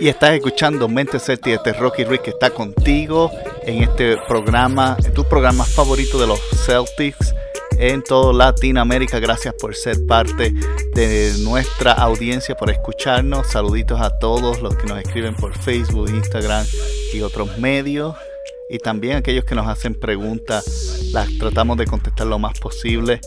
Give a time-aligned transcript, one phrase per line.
[0.00, 3.30] Y estás escuchando Mente Celtic, este Rocky Rick que está contigo
[3.62, 7.34] en este programa, en tu programa favorito de los Celtics
[7.78, 9.18] en toda Latinoamérica.
[9.18, 10.52] Gracias por ser parte
[10.94, 13.48] de nuestra audiencia, por escucharnos.
[13.48, 16.66] Saluditos a todos los que nos escriben por Facebook, Instagram
[17.12, 18.14] y otros medios.
[18.70, 23.20] Y también aquellos que nos hacen preguntas, las tratamos de contestar lo más posible.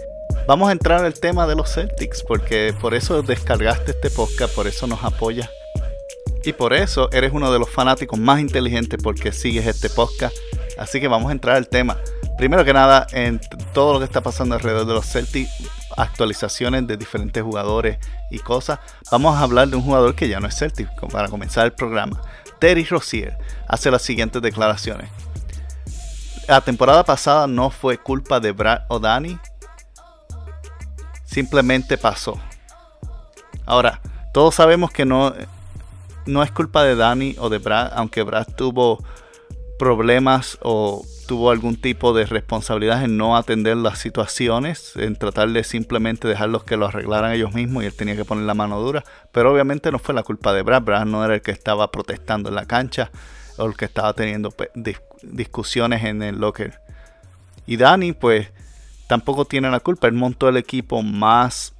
[0.47, 4.67] Vamos a entrar al tema de los Celtics, porque por eso descargaste este podcast, por
[4.67, 5.49] eso nos apoyas.
[6.43, 10.35] Y por eso eres uno de los fanáticos más inteligentes porque sigues este podcast.
[10.77, 11.97] Así que vamos a entrar al tema.
[12.37, 13.39] Primero que nada, en
[13.73, 15.51] todo lo que está pasando alrededor de los Celtics,
[15.95, 17.99] actualizaciones de diferentes jugadores
[18.31, 18.79] y cosas,
[19.11, 22.19] vamos a hablar de un jugador que ya no es Celtic para comenzar el programa.
[22.59, 25.09] Terry Rozier hace las siguientes declaraciones.
[26.47, 29.37] La temporada pasada no fue culpa de Brad o Danny,
[31.31, 32.39] simplemente pasó.
[33.65, 34.01] Ahora,
[34.33, 35.33] todos sabemos que no,
[36.25, 39.03] no es culpa de Danny o de Brad, aunque Brad tuvo
[39.79, 45.63] problemas o tuvo algún tipo de responsabilidad en no atender las situaciones, en tratar de
[45.63, 49.03] simplemente dejarlos que lo arreglaran ellos mismos y él tenía que poner la mano dura.
[49.31, 50.81] Pero obviamente no fue la culpa de Brad.
[50.81, 53.09] Brad no era el que estaba protestando en la cancha
[53.57, 54.53] o el que estaba teniendo
[55.23, 56.81] discusiones en el locker.
[57.65, 58.51] Y Dani, pues,
[59.11, 60.07] tampoco tiene la culpa.
[60.07, 61.75] Él montó el equipo más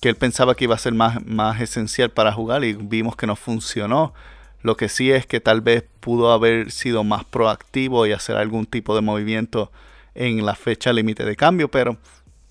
[0.00, 3.28] que él pensaba que iba a ser más, más esencial para jugar y vimos que
[3.28, 4.12] no funcionó.
[4.60, 8.66] Lo que sí es que tal vez pudo haber sido más proactivo y hacer algún
[8.66, 9.70] tipo de movimiento
[10.16, 11.96] en la fecha límite de cambio, pero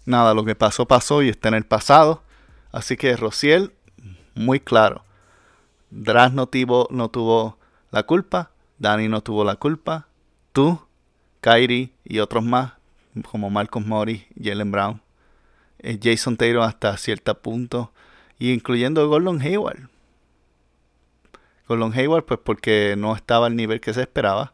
[0.05, 2.23] nada, lo que pasó pasó y está en el pasado.
[2.71, 3.73] Así que Rociel,
[4.35, 5.03] muy claro.
[5.89, 7.57] Dras no tuvo, no tuvo
[7.91, 10.07] la culpa, Dani no tuvo la culpa,
[10.53, 10.79] tú,
[11.41, 12.75] Kyrie y otros más,
[13.29, 15.01] como Marcos Mori, Jalen Brown,
[15.79, 17.91] eh, Jason Taylor hasta cierto punto,
[18.39, 19.91] y incluyendo Gordon Hayward.
[21.75, 24.53] Long Hayward, pues porque no estaba al nivel que se esperaba.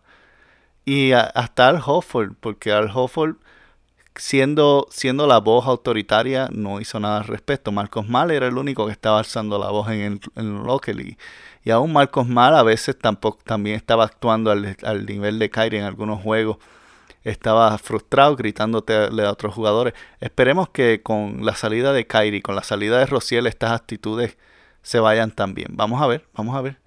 [0.85, 3.35] Y hasta Al Hofford, porque Al Hofford,
[4.15, 7.71] siendo, siendo la voz autoritaria, no hizo nada al respecto.
[7.71, 11.17] Marcos Mal era el único que estaba alzando la voz en el, en
[11.63, 15.79] y aún Marcos Mal a veces tampoco, también estaba actuando al, al nivel de Kyrie
[15.79, 16.57] en algunos juegos
[17.31, 19.93] estaba frustrado gritándote a, otros jugadores.
[20.21, 24.37] Esperemos que con la salida de Kyrie, con la salida de Rociel, estas actitudes
[24.81, 25.69] se vayan también.
[25.71, 26.79] Vamos a ver, vamos a ver.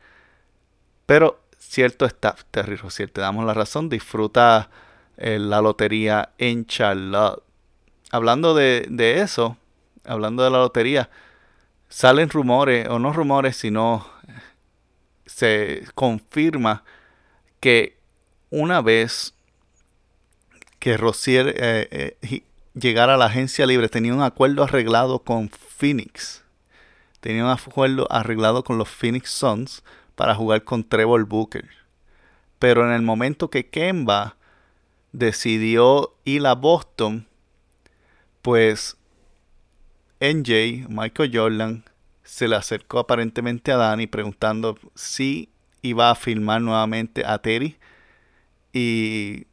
[1.05, 4.71] Pero cierto está, Terry Rosier, te damos la razón, disfruta
[5.19, 7.43] eh, la lotería en Charlotte.
[8.11, 9.59] Hablando de, eso,
[10.05, 11.11] hablando de la lotería,
[11.89, 14.07] salen rumores, o no rumores, sino
[15.27, 16.83] se confirma
[17.61, 17.99] que
[18.49, 19.35] una vez
[20.81, 22.43] que Rosier eh, eh,
[22.75, 26.43] llegara a la agencia libre, tenía un acuerdo arreglado con Phoenix.
[27.21, 29.85] Tenía un acuerdo arreglado con los Phoenix Suns
[30.17, 31.69] para jugar con Trevor Booker.
[32.59, 34.37] Pero en el momento que Kemba
[35.13, 37.27] decidió ir a Boston,
[38.41, 38.97] pues
[40.19, 41.85] NJ, Michael Jordan,
[42.25, 45.51] se le acercó aparentemente a Danny preguntando si
[45.83, 47.77] iba a filmar nuevamente a Terry.
[48.73, 49.47] Y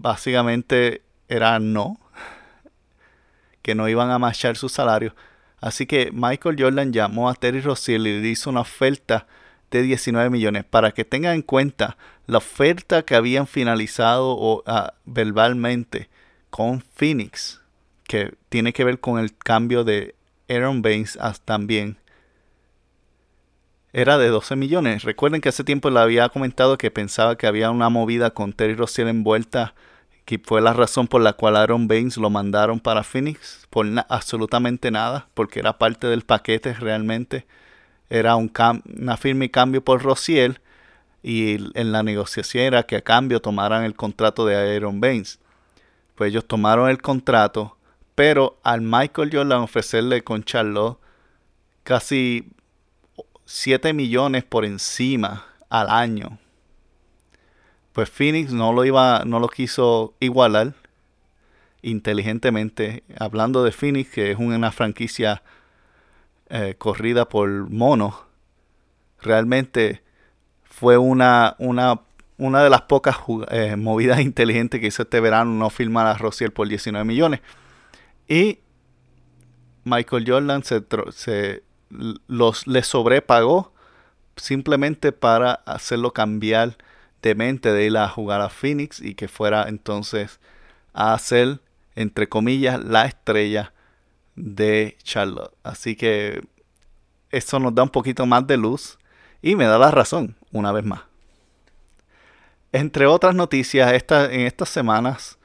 [0.00, 1.98] básicamente era no,
[3.62, 5.14] que no iban a marchar su salario.
[5.60, 9.26] Así que Michael Jordan llamó a Terry Rozier y le hizo una oferta
[9.70, 10.64] de 19 millones.
[10.64, 11.96] Para que tengan en cuenta
[12.26, 16.08] la oferta que habían finalizado ah, verbalmente
[16.50, 17.60] con Phoenix,
[18.06, 20.14] que tiene que ver con el cambio de
[20.48, 21.98] Aaron Baines también,
[23.94, 25.04] era de 12 millones.
[25.04, 28.74] Recuerden que hace tiempo le había comentado que pensaba que había una movida con Terry
[28.74, 29.74] Rozier envuelta,
[30.26, 34.90] que fue la razón por la cual Aaron Baines lo mandaron para Phoenix, por absolutamente
[34.90, 37.46] nada, porque era parte del paquete realmente
[38.10, 38.52] era un
[38.98, 40.60] una firme cambio por Rociel
[41.22, 45.38] y en la negociación era que a cambio tomaran el contrato de Aaron Baines.
[46.14, 47.76] Pues ellos tomaron el contrato,
[48.14, 50.98] pero al Michael Jordan ofrecerle con Charlotte
[51.82, 52.46] casi
[53.44, 56.38] 7 millones por encima al año.
[57.92, 60.74] Pues Phoenix no lo iba, no lo quiso igualar
[61.82, 63.04] inteligentemente.
[63.18, 65.42] Hablando de Phoenix, que es una franquicia
[66.48, 68.24] eh, corrida por mono,
[69.20, 70.02] realmente
[70.64, 72.00] fue una, una,
[72.38, 73.16] una de las pocas
[73.50, 77.40] eh, movidas inteligentes que hizo este verano no filmar a Rociel por 19 millones.
[78.28, 78.60] Y
[79.84, 80.82] Michael Jordan se,
[81.12, 81.63] se
[82.26, 83.72] los, le sobrepagó
[84.36, 86.76] simplemente para hacerlo cambiar
[87.22, 90.40] de mente de ir a jugar a Phoenix y que fuera entonces
[90.92, 91.60] a ser,
[91.94, 93.72] entre comillas, la estrella
[94.36, 95.54] de Charlotte.
[95.62, 96.42] Así que
[97.30, 98.98] eso nos da un poquito más de luz
[99.42, 101.02] y me da la razón, una vez más.
[102.72, 105.38] Entre otras noticias, en estas semanas,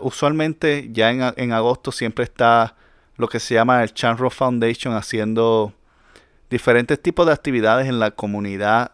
[0.00, 2.76] usualmente ya en, agosto siempre está
[3.16, 5.72] lo que se llama el Chanro Foundation haciendo
[6.50, 8.92] diferentes tipos de actividades en la comunidad.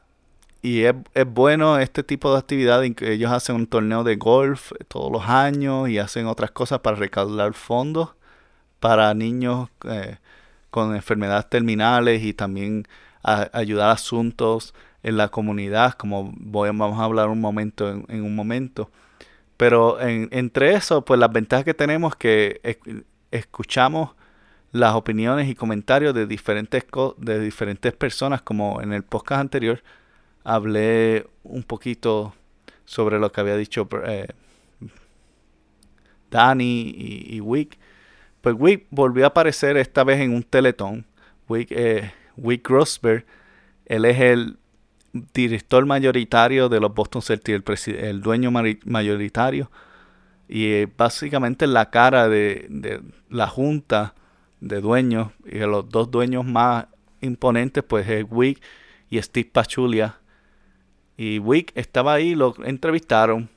[0.63, 0.95] Y es,
[1.27, 2.93] bueno este tipo de actividades.
[3.03, 7.55] Ellos hacen un torneo de golf todos los años y hacen otras cosas para recaudar
[7.55, 8.15] fondos
[8.83, 10.19] para niños eh,
[10.71, 12.89] con enfermedades terminales y también
[13.23, 14.75] ayudar a asuntos
[15.05, 18.91] en la comunidad, como voy, vamos a hablar un momento en, un momento.
[19.57, 24.11] Pero entre eso, pues las ventajas que tenemos es que escuchamos
[24.71, 26.85] las opiniones y comentarios de diferentes,
[27.19, 29.83] de diferentes personas, como en el podcast anterior
[30.45, 32.35] hablé un poquito
[32.85, 34.29] sobre lo que había dicho eh,
[36.31, 36.95] Danny
[37.29, 37.79] y, Wick.
[38.41, 41.05] Pues Wick volvió a aparecer esta vez en un teletón.
[41.49, 43.25] Wick, eh, Wick Rosberg,
[43.87, 44.57] él es el
[45.35, 49.71] director mayoritario de los Boston Celtics, el, dueño mayoritario,
[50.55, 53.01] y básicamente la cara de,
[53.31, 54.15] la junta
[54.61, 56.89] de dueños, y los dos dueños más
[57.23, 58.63] imponentes, pues es Wick
[59.09, 60.19] y Steve Pachulia.
[61.17, 63.49] Y Wick estaba ahí, lo entrevistaron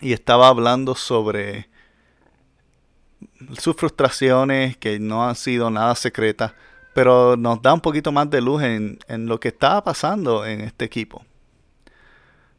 [0.00, 1.68] y estaba hablando sobre
[3.58, 6.52] sus frustraciones, que no han sido nada secretas
[6.96, 10.86] pero nos da un poquito más de luz en, lo que estaba pasando en este
[10.86, 11.25] equipo.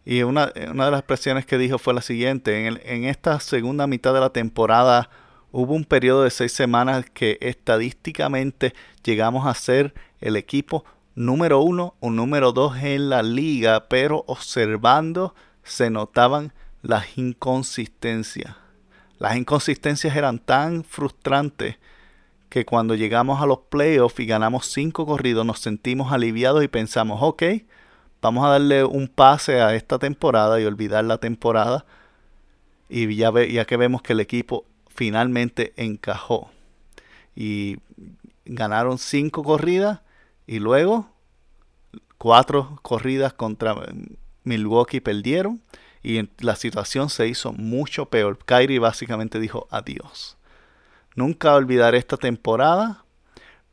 [0.10, 4.14] Y una, de las expresiones que dijo fue la siguiente, en, en esta segunda mitad
[4.14, 5.10] de la temporada
[5.52, 8.74] hubo un periodo de seis semanas que estadísticamente
[9.04, 15.36] llegamos a ser el equipo número uno o número dos en la liga, pero observando
[15.64, 18.56] se notaban las inconsistencias.
[19.20, 21.76] Las inconsistencias eran tan frustrantes
[22.48, 27.20] que cuando llegamos a los playoffs y ganamos cinco corridos nos sentimos aliviados y pensamos,
[27.22, 27.44] ok,
[28.22, 31.86] vamos a darle un pase a esta temporada y olvidar la temporada.
[32.90, 36.50] Y ya, ya que vemos que el equipo finalmente encajó.
[37.36, 37.78] Y
[38.46, 40.00] ganaron cinco corridas
[40.48, 41.10] y luego
[42.18, 43.76] cuatro corridas contra
[44.44, 45.62] Milwaukee perdieron.
[46.04, 48.40] Y la situación se hizo mucho peor.
[48.46, 50.38] Kyrie básicamente dijo adiós.
[51.16, 53.04] Nunca olvidaré esta temporada,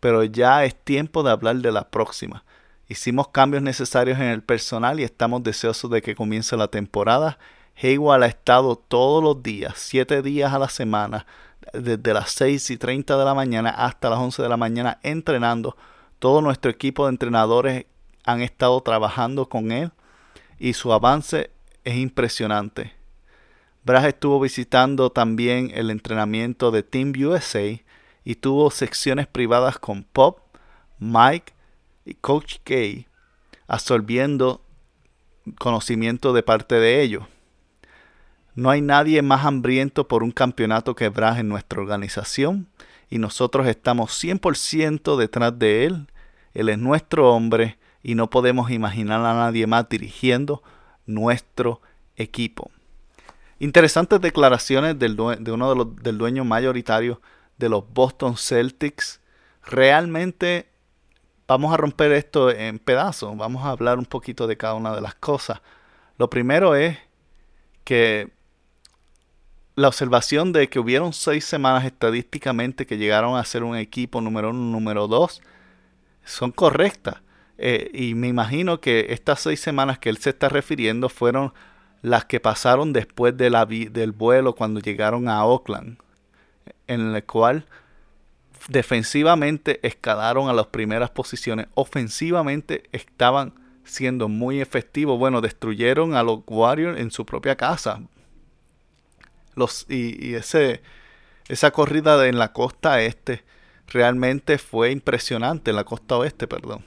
[0.01, 2.44] pero ya es tiempo de hablar de la próxima.
[2.87, 7.39] Hicimos cambios necesarios en el personal y estamos deseosos de que comience la temporada.
[7.83, 11.27] Hayward ha estado todos los días, siete días a la semana,
[11.73, 15.77] desde las 6 y 30 de la mañana hasta las 11 de la mañana entrenando.
[16.19, 17.87] Todo nuestro equipo de entrenadores
[18.25, 19.91] han estado trabajando con él
[20.59, 21.51] y su avance
[21.85, 22.93] es impresionante.
[23.83, 27.81] Brad estuvo visitando también el entrenamiento de Team USA
[28.25, 30.41] y tuvo secciones privadas con Pop,
[30.99, 31.54] Mike
[32.05, 32.75] y Coach K,
[33.67, 34.63] absorbiendo
[35.59, 37.25] conocimiento de parte de ellos.
[38.55, 42.69] No hay nadie más hambriento por un campeonato que Brad en nuestra organización
[43.11, 46.07] y nosotros estamos 100% detrás de él.
[46.53, 50.63] Él es nuestro hombre y no podemos imaginar a nadie más dirigiendo
[51.07, 51.81] nuestro
[52.17, 52.71] equipo.
[53.59, 57.21] Interesantes declaraciones del de uno de los, del dueño mayoritario
[57.59, 59.21] de los Boston Celtics.
[59.65, 60.69] Realmente
[61.47, 63.37] vamos a romper esto en pedazos.
[63.37, 65.61] Vamos a hablar un poquito de cada una de las cosas.
[66.19, 66.99] Lo primero es
[67.85, 68.33] que
[69.77, 74.51] la observación de que hubieron seis semanas estadísticamente que llegaron a ser un equipo número
[74.51, 75.43] uno, número dos,
[76.25, 77.17] son correctas.
[77.59, 81.53] Eh, y me imagino que estas seis semanas que él se está refiriendo fueron
[82.03, 85.99] las que pasaron después de la del vuelo cuando llegaron a Oakland,
[86.87, 87.67] en el cual
[88.69, 93.55] defensivamente escalaron a las primeras posiciones, ofensivamente estaban
[93.85, 95.19] siendo muy efectivos.
[95.19, 98.01] Bueno, destruyeron a los Warriors en su propia casa.
[99.55, 100.83] Los, y, ese,
[101.49, 103.45] esa corrida en la costa este
[103.87, 106.85] realmente fue impresionante, en la costa oeste, perdón.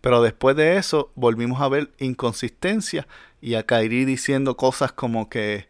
[0.00, 3.06] Pero después de eso volvimos a ver inconsistencia
[3.40, 5.68] y a Kairi diciendo cosas como que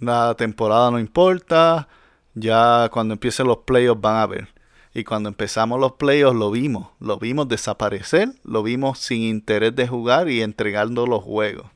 [0.00, 1.88] la temporada no importa,
[2.34, 4.48] ya cuando empiecen los playoffs van a ver.
[4.94, 9.88] Y cuando empezamos los playoffs lo vimos, lo vimos desaparecer, lo vimos sin interés de
[9.88, 11.66] jugar y entregando los juegos.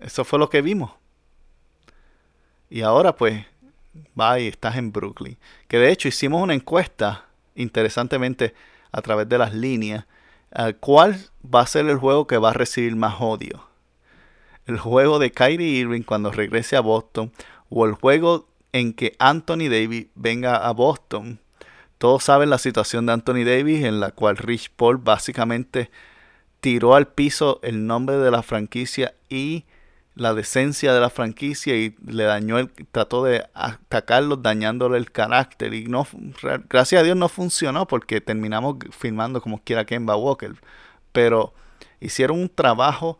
[0.00, 0.92] Eso fue lo que vimos.
[2.70, 3.44] Y ahora pues,
[4.18, 5.36] va y estás en Brooklyn.
[5.66, 8.54] Que de hecho hicimos una encuesta, interesantemente,
[8.92, 10.06] a través de las líneas,
[10.80, 13.68] ¿cuál va a ser el juego que va a recibir más odio?
[14.68, 17.32] el juego de Kyrie Irving cuando regrese a Boston
[17.70, 21.40] o el juego en que Anthony Davis venga a Boston.
[21.98, 25.90] Todos saben la situación de Anthony Davis en la cual Rich Paul básicamente
[26.60, 29.64] tiró al piso el nombre de la franquicia y
[30.14, 35.74] la decencia de la franquicia y le dañó el trató de atacarlo dañándole el carácter.
[35.74, 36.06] Y no
[36.68, 40.54] gracias a Dios no funcionó porque terminamos firmando como quiera Kemba Walker.
[41.12, 41.54] Pero
[42.00, 43.18] hicieron un trabajo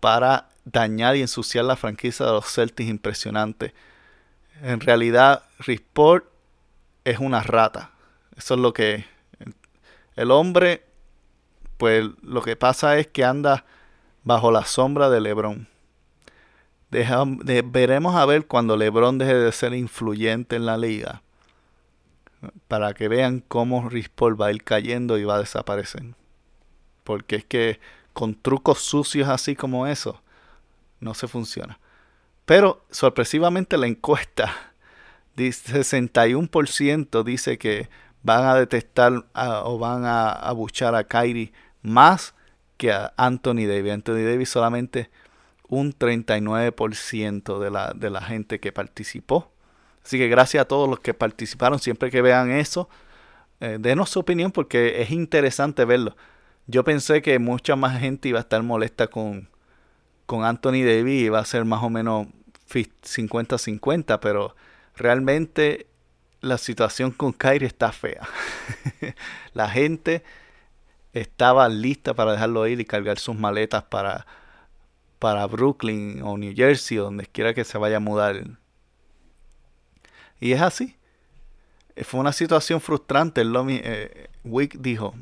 [0.00, 3.72] para dañar y ensuciar la franquicia de los Celtics impresionante
[4.62, 6.26] en realidad Risport
[7.04, 7.92] es una rata
[8.36, 9.04] eso es lo que
[10.16, 10.84] el hombre
[11.76, 13.64] pues lo que pasa es que anda
[14.24, 15.68] bajo la sombra de LeBron
[16.90, 21.22] veremos a ver cuando LeBron deje de ser influyente en la liga.
[22.68, 26.14] Para que vean cómo Rich Paul va a ir cayendo y va a desaparecer.
[27.04, 27.80] Porque es que
[28.12, 30.20] con trucos sucios así como eso,
[31.00, 31.78] no se funciona.
[32.46, 34.52] Pero sorpresivamente la encuesta,
[35.36, 37.90] dice 61% dice que
[38.22, 42.34] van a detestar o van a abuchar a Kyrie más
[42.76, 43.92] que a Anthony Davis.
[43.92, 45.10] Anthony Davis solamente
[45.68, 49.50] un 39% de la, de la gente que participó.
[50.04, 51.78] Así que gracias a todos los que participaron.
[51.78, 52.88] Siempre que vean eso,
[53.60, 56.16] eh, denos su opinión porque es interesante verlo.
[56.68, 59.48] Yo pensé que mucha más gente iba a estar molesta con,
[60.26, 62.26] con Anthony Davis iba a ser más o menos
[62.68, 64.54] 50-50, pero
[64.96, 65.86] realmente
[66.40, 68.28] la situación con Kyrie está fea.
[69.54, 70.22] la gente
[71.12, 74.26] estaba lista para dejarlo ir y cargar sus maletas para
[75.18, 78.44] para Brooklyn o New Jersey o donde quiera que se vaya a mudar.
[80.40, 80.96] Y es así.
[81.94, 83.42] Eh, fue una situación frustrante.
[83.42, 85.14] Eh, Wick dijo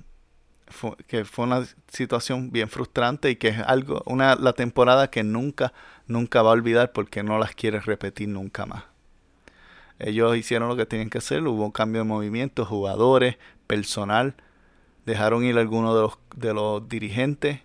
[1.06, 5.72] que fue una situación bien frustrante y que es algo, una la temporada que nunca,
[6.06, 8.84] nunca va a olvidar porque no las quiere repetir nunca más.
[9.98, 14.34] Ellos hicieron lo que tenían que hacer, hubo un cambio de movimiento, jugadores, personal,
[15.06, 17.60] dejaron ir algunos de los, de los dirigentes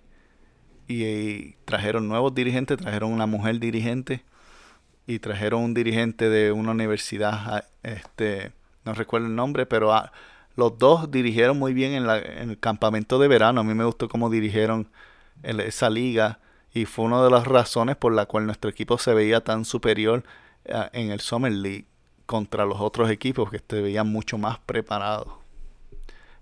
[0.87, 4.23] y, trajeron nuevos dirigentes, trajeron una mujer dirigente
[5.07, 8.51] y trajeron un dirigente de una universidad, ah, este,
[8.85, 10.11] no recuerdo el nombre, pero ah,
[10.59, 13.61] los dos dirigieron muy bien en, la, en, el campamento de verano.
[13.61, 14.89] A mí me gustó cómo dirigieron
[15.41, 16.39] esa liga
[16.73, 20.23] y fue una de las razones por la cual nuestro equipo se veía tan superior
[20.71, 21.85] ah, en el Summer League
[22.25, 25.33] contra los otros equipos que se veían mucho más preparados.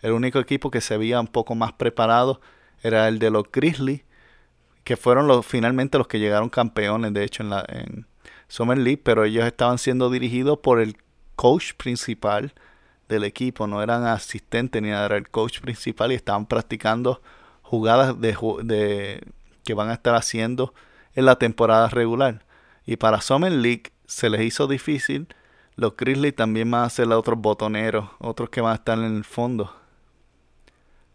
[0.01, 2.41] El único equipo que se veía un poco más preparado
[2.83, 4.01] era el de los Grizzlies
[4.83, 8.07] que fueron los, finalmente los que llegaron campeones, de hecho, en la en
[8.47, 10.97] Summer League, pero ellos estaban siendo dirigidos por el
[11.35, 12.53] coach principal
[13.07, 17.21] del equipo, no eran asistentes ni era el coach principal y estaban practicando
[17.61, 19.27] jugadas de, de
[19.63, 20.73] que van a estar haciendo
[21.13, 22.45] en la temporada regular.
[22.85, 25.27] Y para Summer League se les hizo difícil.
[25.75, 29.25] Los Grizzlies también van a ser otros botoneros, otros que van a estar en el
[29.25, 29.73] fondo.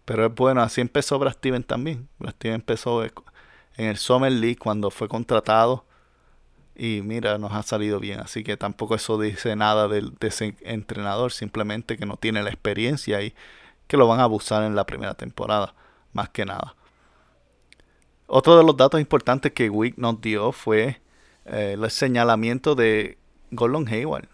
[0.05, 2.09] Pero es bueno, así empezó Brad Steven también.
[2.19, 3.13] Brad Steven empezó en
[3.77, 5.85] el Summer League cuando fue contratado.
[6.75, 8.21] Y mira, nos ha salido bien.
[8.21, 11.33] Así que tampoco eso dice nada del, de entrenador.
[11.33, 13.35] Simplemente que no tiene la experiencia y
[13.87, 15.75] que lo van a abusar en la primera temporada.
[16.13, 16.75] Más que nada.
[18.27, 21.01] Otro de los datos importantes que Wick nos dio fue
[21.45, 23.19] eh, el señalamiento de
[23.51, 24.29] Gordon Hayward.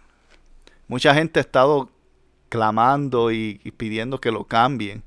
[0.87, 1.91] Mucha gente ha estado
[2.49, 5.03] clamando y pidiendo que lo cambien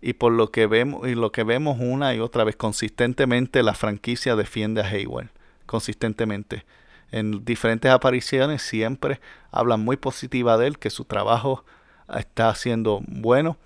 [0.00, 3.74] y por lo que vemos y lo que vemos una y otra vez consistentemente la
[3.74, 5.28] franquicia defiende a Hayward
[5.70, 6.64] consistentemente.
[7.12, 9.20] En diferentes apariciones siempre
[9.52, 11.64] hablan muy positiva de él que su trabajo
[12.12, 13.56] está haciendo bueno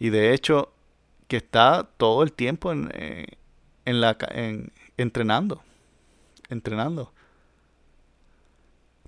[0.00, 0.72] y de hecho
[1.28, 3.26] que está todo el tiempo en, eh,
[3.84, 5.62] en la en, entrenando
[6.48, 7.12] entrenando.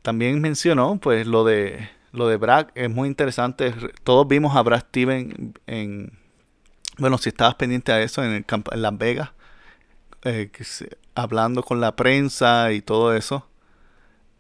[0.03, 3.75] También mencionó pues lo de lo de Brad es muy interesante
[4.05, 6.13] todos vimos a Brad Steven en
[6.99, 9.31] bueno, si estabas pendiente a eso en, el en Las Vegas,
[10.27, 10.51] eh,
[11.15, 13.47] hablando con la prensa y todo eso,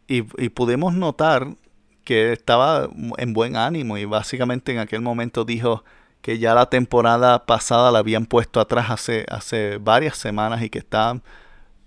[0.08, 1.56] y, pudimos notar
[2.04, 2.88] que estaba
[3.18, 5.84] en buen ánimo y básicamente en aquel momento dijo
[6.22, 10.78] que ya la temporada pasada la habían puesto atrás hace, hace varias semanas y que
[10.78, 11.22] estaban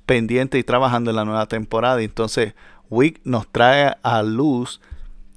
[0.06, 2.02] pendientes y trabajando en la nueva temporada.
[2.02, 2.56] Y entonces
[2.90, 4.82] Wick nos trae a luz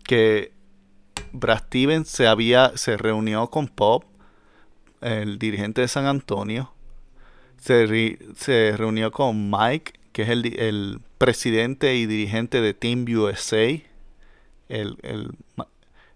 [0.05, 0.53] que
[1.33, 4.05] Brad Stevens se había se reunió con Pop
[5.01, 6.72] el dirigente de San Antonio,
[7.63, 13.81] se, se reunió con Mike, que es el, el, presidente y dirigente de Team USA,
[14.69, 15.31] el, el,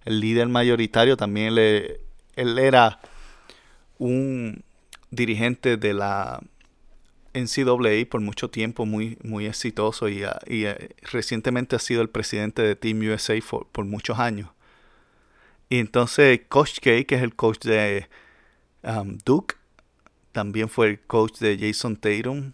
[0.05, 2.01] el líder mayoritario, también le,
[2.35, 2.99] él era
[3.99, 4.65] un
[5.13, 6.41] dirigente de la
[7.35, 12.63] NCAA por mucho tiempo, muy, muy exitoso y, y, eh, recientemente ha sido el presidente
[12.63, 13.35] de Team USA
[13.71, 14.51] por muchos años.
[15.69, 18.09] Y entonces Coach K, que es el coach de
[18.83, 19.55] um, Duke,
[20.37, 22.53] también fue el coach de Jason Tatum.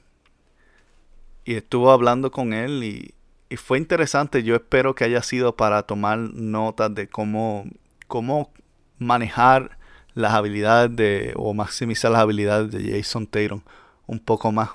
[1.45, 3.13] Y estuvo hablando con él y,
[3.51, 4.45] y fue interesante.
[4.45, 7.65] Yo espero que haya sido para tomar notas de cómo,
[8.07, 8.53] cómo
[8.99, 9.79] manejar
[10.15, 13.63] las habilidades de o maximizar las habilidades de Jason Tatum
[14.07, 14.71] un poco más.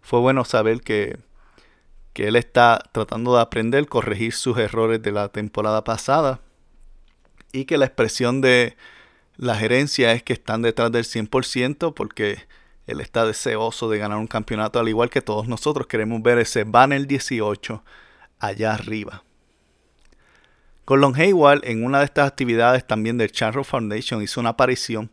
[0.00, 1.18] Fue bueno saber que,
[2.12, 6.38] que él está tratando de aprender, corregir sus errores de la temporada pasada
[7.52, 8.76] y que la expresión de
[9.40, 12.46] la gerencia es que están detrás del 100% porque
[12.86, 16.64] él está deseoso de ganar un campeonato al igual que todos nosotros queremos ver ese
[16.64, 17.82] banner 18
[18.38, 19.24] allá arriba.
[20.84, 25.10] Colon Hayward en una de estas actividades también del Charro Foundation hizo una aparición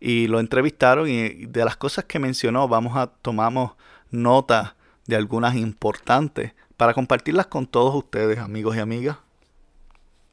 [0.00, 3.74] y lo entrevistaron y de las cosas que mencionó vamos a tomamos
[4.10, 4.74] nota
[5.06, 9.18] de algunas importantes para compartirlas con todos ustedes amigos y amigas.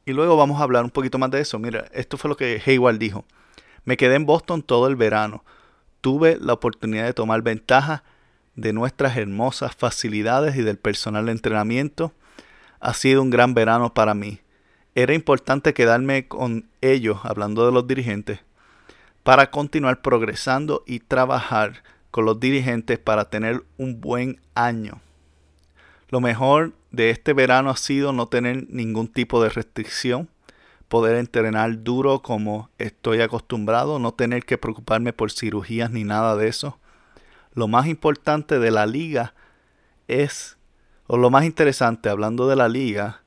[0.08, 1.58] Y luego vamos a hablar un poquito más de eso.
[1.58, 3.24] Mira, esto fue lo que Hayward dijo.
[3.84, 5.44] Me quedé en Boston todo el verano.
[6.00, 8.02] Tuve la oportunidad de tomar ventaja
[8.56, 12.12] de nuestras hermosas facilidades y del personal de entrenamiento.
[12.80, 14.40] Ha sido un gran verano para mí
[15.00, 18.40] era importante quedarme con ellos, hablando de los dirigentes,
[19.22, 25.00] para continuar progresando y trabajar con los dirigentes para tener un buen año.
[26.08, 30.28] Lo mejor de este verano ha sido no tener ningún tipo de restricción,
[30.88, 36.48] poder entrenar duro como estoy acostumbrado, no tener que preocuparme por cirugías ni nada de
[36.48, 36.78] eso.
[37.52, 39.34] Lo más importante de la liga
[40.06, 40.56] es,
[41.06, 43.22] o lo más interesante hablando de la liga,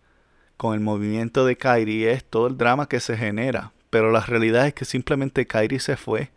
[0.57, 3.71] con el movimiento de Kairi es todo el drama que se genera.
[3.89, 6.31] Pero la realidad es que simplemente Kairi se fue.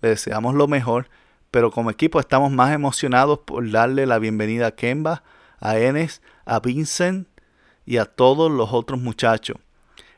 [0.00, 1.08] Le deseamos lo mejor.
[1.50, 5.24] Pero como equipo estamos más emocionados por darle la bienvenida a Kemba,
[5.64, 7.26] a Enes, a Vincent
[7.84, 9.56] y a todos los otros muchachos.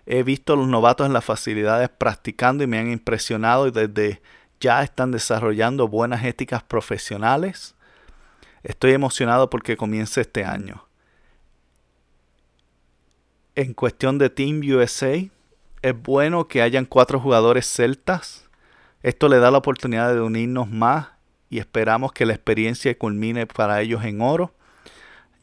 [0.04, 4.20] He visto a los novatos en las facilidades practicando y me han impresionado y desde
[4.60, 7.74] ya están desarrollando buenas éticas profesionales.
[8.62, 10.86] Estoy emocionado porque comience este año
[13.56, 15.16] en cuestión de Team USA,
[15.82, 18.48] es bueno que hayan cuatro jugadores celtas.
[19.02, 21.08] Esto le da la oportunidad de unirnos más
[21.48, 24.54] y esperamos que la experiencia culmine para ellos en oro.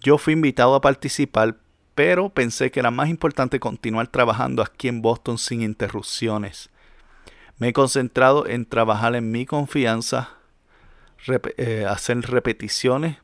[0.04, 1.56] Yo fui invitado a participar,
[1.96, 6.70] pero pensé que era más importante continuar trabajando aquí en Boston sin interrupciones.
[7.58, 10.32] Me he concentrado en trabajar en mi confianza,
[11.56, 13.16] eh, hacer repeticiones,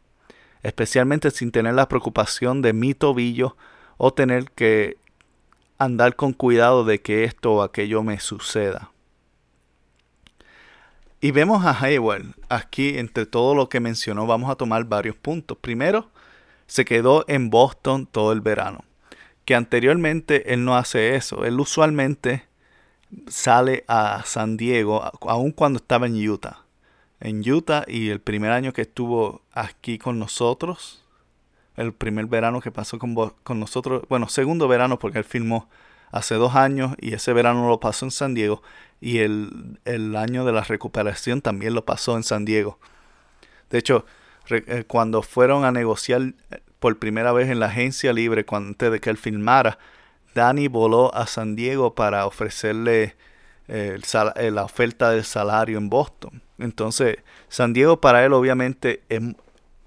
[0.64, 3.58] especialmente sin tener la preocupación de mi tobillo
[3.98, 4.98] o tener que
[5.78, 8.92] andar con cuidado de que esto o aquello me suceda.
[11.20, 15.58] Y vemos a Hayward aquí entre todo lo que mencionó vamos a tomar varios puntos.
[15.58, 16.10] Primero,
[16.70, 18.86] se quedó en Boston todo el verano,
[19.44, 21.44] que anteriormente él no hace eso.
[21.44, 22.46] Él usualmente
[23.28, 26.64] sale a San Diego, aun cuando estaba en Utah.
[27.20, 31.04] En Utah y el primer año que estuvo aquí con nosotros,
[31.76, 35.68] el primer verano que pasó con, con nosotros, bueno, segundo verano porque él filmó
[36.12, 38.62] hace dos años y ese verano lo pasó en San Diego
[39.02, 39.80] y el,
[40.16, 42.80] año de la recuperación también lo pasó en San Diego.
[43.70, 44.06] De hecho,
[44.50, 49.00] eh, cuando fueron a negociar eh, por primera vez en la agencia libre, antes de
[49.00, 49.78] que él filmara,
[50.34, 53.16] Danny voló a San Diego para ofrecerle
[53.68, 54.00] eh,
[54.52, 56.42] la oferta del salario en Boston.
[56.58, 59.22] Entonces, San Diego para él obviamente es,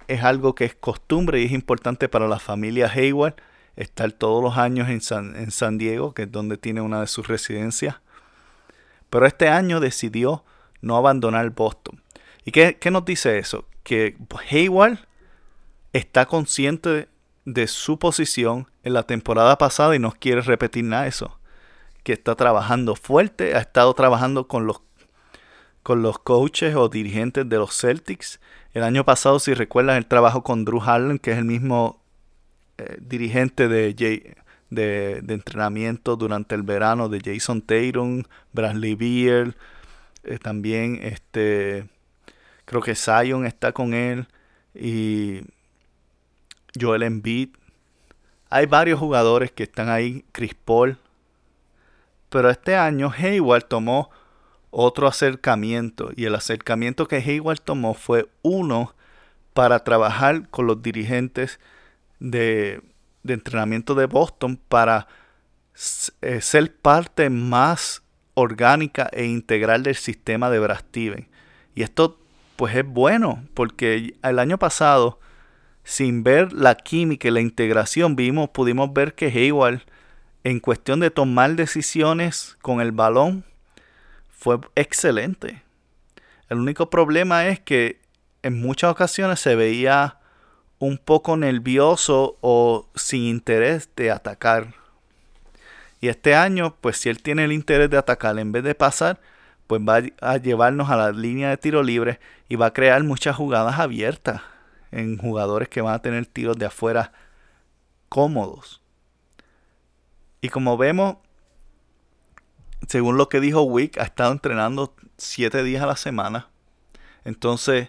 [0.08, 3.36] es algo que es costumbre y es importante para la familia Hayward
[3.76, 7.06] estar todos los años en San, en San Diego, que es donde tiene una de
[7.06, 7.96] sus residencias.
[9.10, 10.44] Pero este año decidió
[10.80, 12.01] no abandonar Boston.
[12.44, 13.66] ¿Y qué, nos dice eso?
[13.82, 14.16] Que
[14.50, 14.98] Hayward
[15.92, 17.08] está consciente
[17.44, 21.38] de, su posición en la temporada pasada y no quiere repetir nada de eso.
[22.02, 24.80] Que está trabajando fuerte, ha estado trabajando con los,
[25.82, 28.40] con los coaches o dirigentes de los Celtics
[28.74, 32.00] el año pasado, si recuerdan, el trabajo con Drew Harlan, que es el mismo
[32.78, 33.92] eh, dirigente de,
[34.70, 39.56] de, entrenamiento durante el verano de Jason Tatum, Bradley Beal,
[40.24, 41.86] eh, también este,
[42.64, 44.26] creo que Zion está con él
[44.74, 45.42] y
[46.78, 47.50] Joel Embiid.
[48.50, 50.98] Hay varios jugadores que están ahí, Chris Paul.
[52.28, 54.10] Pero este año Hayward tomó
[54.70, 58.94] otro acercamiento y el acercamiento que Hayward tomó fue uno
[59.52, 61.60] para trabajar con los dirigentes
[62.20, 62.82] de,
[63.26, 65.08] entrenamiento de Boston para
[66.22, 68.02] eh, ser parte más
[68.34, 71.28] orgánica e integral del sistema de Brad Steven.
[71.74, 72.18] Y esto
[72.56, 75.18] pues es bueno porque el año pasado
[75.84, 79.82] sin ver la química y la integración vimos pudimos ver que Hayward
[80.44, 83.44] en cuestión de tomar decisiones con el balón,
[84.30, 85.62] fue excelente.
[86.48, 88.00] El único problema es que
[88.42, 90.18] en muchas ocasiones se veía
[90.78, 94.74] un poco nervioso o sin interés de atacar.
[96.00, 99.20] Y este año, pues si él tiene el interés de atacar en vez de pasar,
[99.72, 103.34] pues va a llevarnos a la línea de tiro libre y va a crear muchas
[103.36, 104.42] jugadas abiertas
[104.90, 107.10] en jugadores que van a tener tiros de afuera
[108.10, 108.82] cómodos.
[110.42, 111.16] Y como vemos,
[112.86, 116.50] según lo que dijo Wick, ha estado entrenando 7 días a la semana.
[117.24, 117.88] Entonces,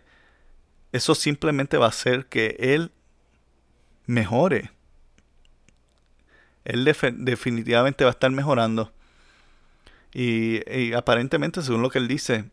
[0.94, 2.94] eso simplemente va a hacer que él
[4.06, 4.72] mejore.
[6.64, 8.94] Él definitivamente va a estar mejorando.
[10.14, 12.46] Y, aparentemente, según lo que él dice,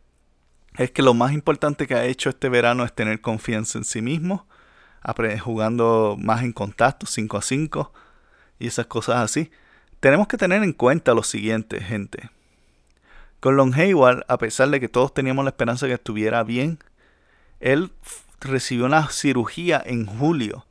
[0.77, 4.01] es que lo más importante que ha hecho este verano es tener confianza en sí
[4.01, 4.47] mismo,
[5.41, 7.93] jugando más en contacto, 5 a 5
[8.59, 9.51] y esas cosas así.
[9.99, 12.31] Tenemos que tener en cuenta lo siguiente, gente.
[13.39, 16.79] Con Long Hayward, a pesar de que todos teníamos la esperanza de que estuviera bien,
[17.59, 17.91] él
[18.39, 20.65] recibió una cirugía en julio.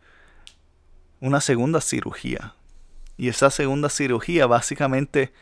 [1.21, 2.55] Una segunda cirugía.
[3.17, 5.33] Y esa segunda cirugía básicamente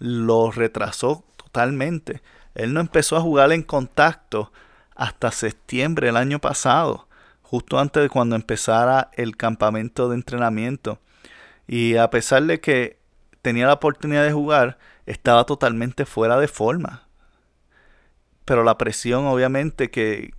[0.00, 2.22] lo retrasó totalmente.
[2.54, 4.50] Él no empezó a jugar en contacto
[4.96, 7.06] hasta septiembre del año pasado,
[7.42, 10.98] justo antes de cuando empezara el campamento de entrenamiento.
[11.68, 12.98] Y a pesar de que
[13.42, 17.06] tenía la oportunidad de jugar, estaba totalmente fuera de forma.
[18.44, 20.34] Pero la presión, obviamente, que,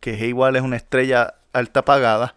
[0.00, 2.36] que Hayward es una estrella alta pagada,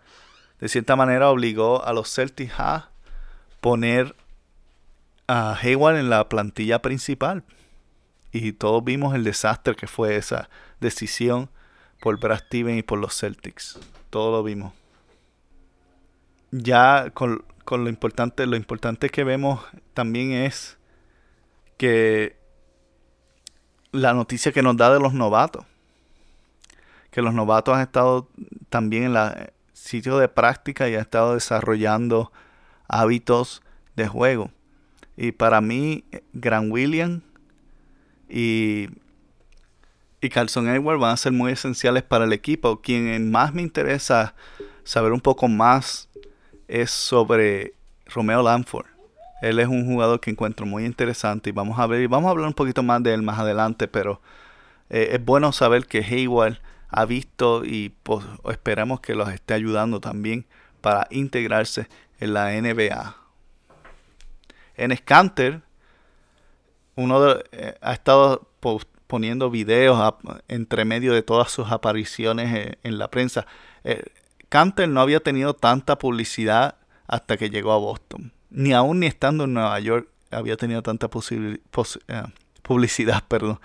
[0.59, 2.89] de cierta manera obligó a los Celtics a
[3.61, 4.15] poner
[5.29, 7.43] a Hayward en la plantilla principal.
[8.31, 11.49] Y todos vimos el desastre que fue esa decisión
[12.01, 13.79] por Brad Steven y por los Celtics.
[14.09, 14.73] Todo lo vimos.
[16.51, 19.61] Ya con, con lo importante, lo importante que vemos
[19.93, 20.79] también es
[21.77, 22.39] que
[23.91, 25.63] la noticia que nos da de los novatos.
[27.11, 28.27] Que los novatos han estado
[28.69, 32.31] también en la sitio de práctica y han estado desarrollando
[32.87, 33.61] hábitos
[33.95, 34.51] de juego.
[35.21, 37.19] Y para mí, Gran William
[38.29, 38.87] y,
[40.21, 42.79] y Carlson Edward van a ser muy esenciales para el equipo.
[42.79, 44.33] Quien más me interesa
[44.85, 46.07] saber un poco más
[46.69, 47.73] es sobre
[48.05, 48.85] Romeo Lanford.
[49.41, 52.47] Él es un jugador que encuentro muy interesante y vamos a ver, vamos a hablar
[52.47, 54.21] un poquito más de él más adelante, pero
[54.89, 59.99] eh, es bueno saber que Hayward ha visto y pues, esperamos que los esté ayudando
[59.99, 60.45] también
[60.79, 61.89] para integrarse
[62.21, 63.18] en la NBA.
[64.79, 65.61] En Scanter,
[66.95, 68.49] uno eh, ha estado
[69.07, 70.13] poniendo videos
[70.47, 73.45] entre medio de todas sus apariciones eh, en la prensa.
[73.83, 74.03] Eh,
[74.47, 76.75] Canter no había tenido tanta publicidad
[77.07, 78.31] hasta que llegó a Boston.
[78.49, 83.23] Ni aún ni estando en Nueva York había tenido tanta publicidad.
[83.27, 83.59] Perdón.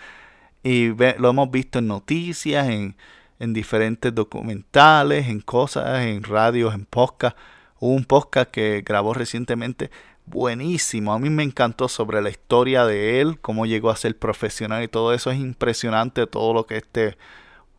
[0.64, 2.96] Y lo hemos visto en noticias, en,
[3.38, 7.36] en diferentes documentales, en cosas, en radios, en podcast.
[7.78, 9.90] Hubo un podcast que grabó recientemente
[10.26, 11.12] buenísimo.
[11.12, 14.88] A mí me encantó sobre la historia de él, cómo llegó a ser profesional y
[14.88, 15.30] todo eso.
[15.30, 17.16] Es impresionante todo lo que este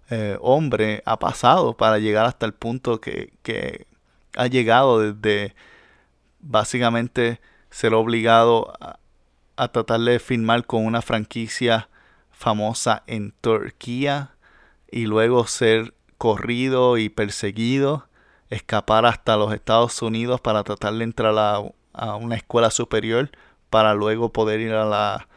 [0.10, 3.88] eh, hombre ha pasado para llegar hasta el punto que, que
[4.36, 5.56] ha llegado desde
[6.40, 9.00] básicamente ser obligado a,
[9.58, 11.90] a tratar de firmar con una franquicia
[12.32, 14.36] famosa en Turquía
[14.92, 18.08] y luego ser corrido y perseguido,
[18.50, 21.62] escapar hasta los Estados Unidos para tratar de entrar a
[21.96, 23.30] a una escuela superior
[23.70, 25.28] para luego poder ir a la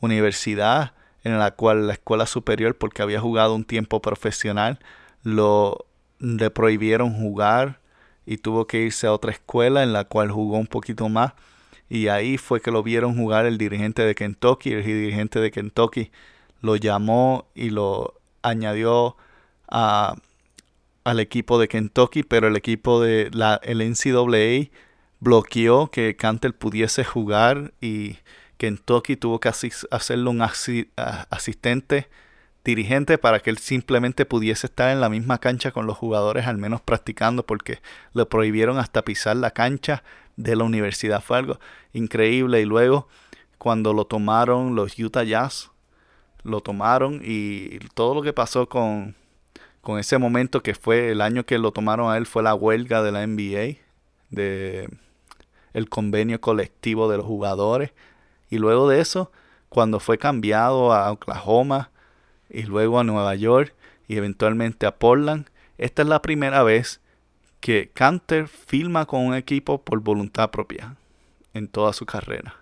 [0.00, 0.92] universidad
[1.24, 4.78] en la cual la escuela superior porque había jugado un tiempo profesional
[5.22, 5.86] lo
[6.18, 7.80] le prohibieron jugar
[8.26, 11.32] y tuvo que irse a otra escuela en la cual jugó un poquito más.
[11.88, 16.12] Y ahí fue que lo vieron jugar el dirigente de Kentucky el dirigente de Kentucky
[16.60, 19.16] lo llamó y lo añadió
[19.68, 20.14] a,
[21.04, 24.70] al equipo de Kentucky pero el equipo de la el NCAA
[25.20, 28.18] bloqueó que Cantel pudiese jugar y
[28.56, 32.08] Kentucky tuvo que hacerlo un asistente
[32.64, 36.58] dirigente para que él simplemente pudiese estar en la misma cancha con los jugadores, al
[36.58, 37.80] menos practicando, porque
[38.12, 40.02] le prohibieron hasta pisar la cancha
[40.36, 41.22] de la universidad.
[41.22, 41.58] Fue algo
[41.92, 42.60] increíble.
[42.60, 43.08] Y luego,
[43.58, 45.70] cuando lo tomaron los Utah Jazz,
[46.42, 49.14] lo tomaron y todo lo que pasó con,
[49.80, 53.02] con ese momento que fue el año que lo tomaron a él, fue la huelga
[53.02, 53.78] de la NBA.
[54.30, 54.88] De,
[55.72, 57.92] el convenio colectivo de los jugadores.
[58.50, 59.30] Y luego de eso,
[59.68, 61.90] cuando fue cambiado a Oklahoma
[62.48, 63.74] y luego a Nueva York
[64.08, 65.46] y eventualmente a Portland,
[65.78, 67.00] esta es la primera vez
[67.60, 70.96] que Canter filma con un equipo por voluntad propia
[71.54, 72.56] en toda su carrera.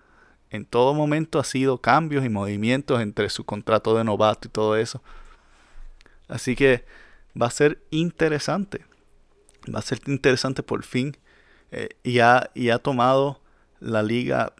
[0.51, 4.75] en todo momento ha sido cambios y movimientos entre su contrato de novato y todo
[4.77, 5.01] eso.
[6.27, 6.85] Así que
[7.39, 8.83] va a ser interesante.
[9.73, 11.15] Va a ser interesante por fin.
[11.71, 13.39] Eh, y, ha, y ha tomado
[13.79, 14.53] la liga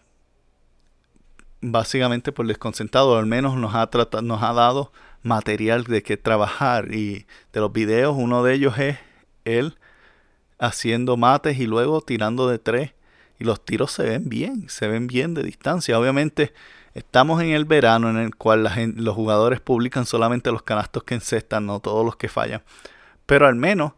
[1.61, 4.91] básicamente por desconcentrado, al menos nos ha, tratado, nos ha dado
[5.23, 6.93] material de que trabajar.
[6.93, 8.97] Y de los videos, uno de ellos es
[9.45, 9.77] él
[10.57, 12.93] haciendo mates y luego tirando de tres.
[13.39, 15.97] Y los tiros se ven bien, se ven bien de distancia.
[15.97, 16.53] Obviamente
[16.93, 21.65] estamos en el verano en el cual los jugadores publican solamente los canastos que encestan,
[21.65, 22.63] no todos los que fallan.
[23.25, 23.93] Pero al menos,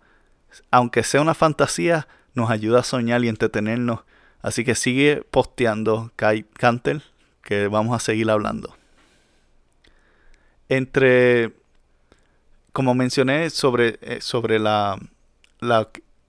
[0.70, 4.02] aunque sea una fantasía, nos ayuda a soñar y entretenernos.
[4.42, 7.04] Así que sigue posteando Kai Cantel,
[7.44, 8.76] que vamos a seguir hablando.
[10.70, 11.52] Entre,
[12.74, 14.98] como mencioné sobre, eh, sobre la,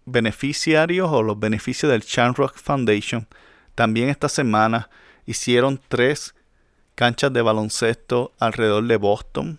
[0.05, 3.27] beneficiarios o los beneficios del Rock Foundation,
[3.75, 4.91] también esta semana
[5.27, 6.35] hicieron tres
[6.95, 9.59] canchas de baloncesto alrededor de Boston.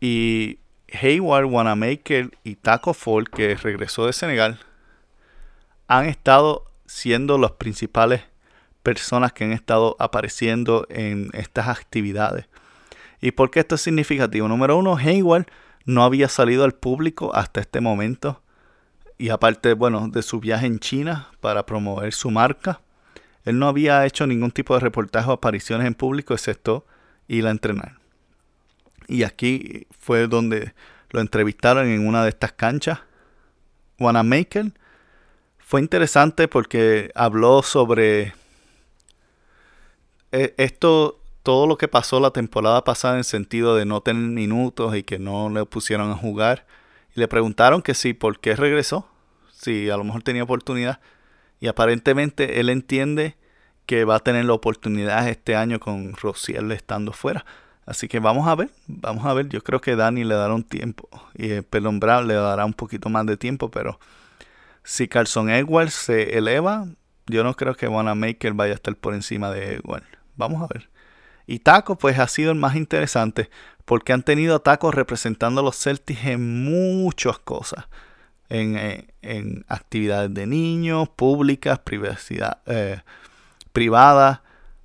[0.00, 0.58] Y
[0.92, 4.58] Hayward, Wanamaker y Taco Fall, que regresó de Senegal,
[5.98, 8.22] han estado siendo las principales
[8.82, 12.46] personas que han estado apareciendo en estas actividades.
[13.20, 14.48] ¿Y por qué esto es significativo?
[14.48, 15.46] Número uno, Hayward
[15.84, 18.42] no había salido al público hasta este momento
[19.18, 22.80] y aparte, bueno, de su viaje en China para promover su marca,
[23.44, 26.86] él no había hecho ningún tipo de reportaje o apariciones en público excepto
[27.28, 27.98] ir a entrenar.
[29.08, 30.72] Y aquí fue donde
[31.10, 33.00] lo entrevistaron en una de estas canchas.
[33.98, 34.72] Wanamaker
[35.72, 38.34] fue interesante porque habló sobre
[40.30, 44.94] eh, esto, todo lo que pasó la temporada pasada en sentido de no tener minutos
[44.94, 46.66] y que no le pusieron a jugar.
[47.16, 49.08] Y le preguntaron que sí, ¿por qué regresó?
[49.50, 51.00] si a lo mejor tenía oportunidad.
[51.58, 53.38] Y aparentemente él entiende
[53.86, 57.46] que va a tener la oportunidad este año con Rociel estando fuera.
[57.86, 59.48] Así que vamos a ver, vamos a ver.
[59.48, 63.08] Yo creo que Dani le dará un tiempo y Pelón Brown le dará un poquito
[63.08, 63.98] más de tiempo, pero
[64.84, 66.86] si Carson Edwards se eleva,
[67.26, 70.06] yo no creo que Wanamaker vaya a estar por encima de Edwards.
[70.36, 70.90] Vamos a ver.
[71.46, 73.50] Y Taco, pues ha sido el más interesante
[73.84, 77.86] porque han tenido a Taco representando a los Celtics en muchas cosas.
[78.48, 83.00] Eh, en, actividades de niños, públicas, privacidad, eh,
[83.72, 84.40] privadas.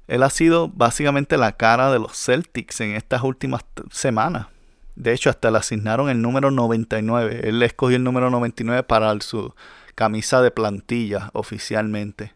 [0.08, 4.48] Él ha sido básicamente la cara de los Celtics en estas últimas semanas.
[4.96, 7.42] De hecho, hasta le asignaron el número 99.
[7.44, 9.54] Él escogió el número 99 para su
[9.98, 12.36] camisa de plantilla oficialmente.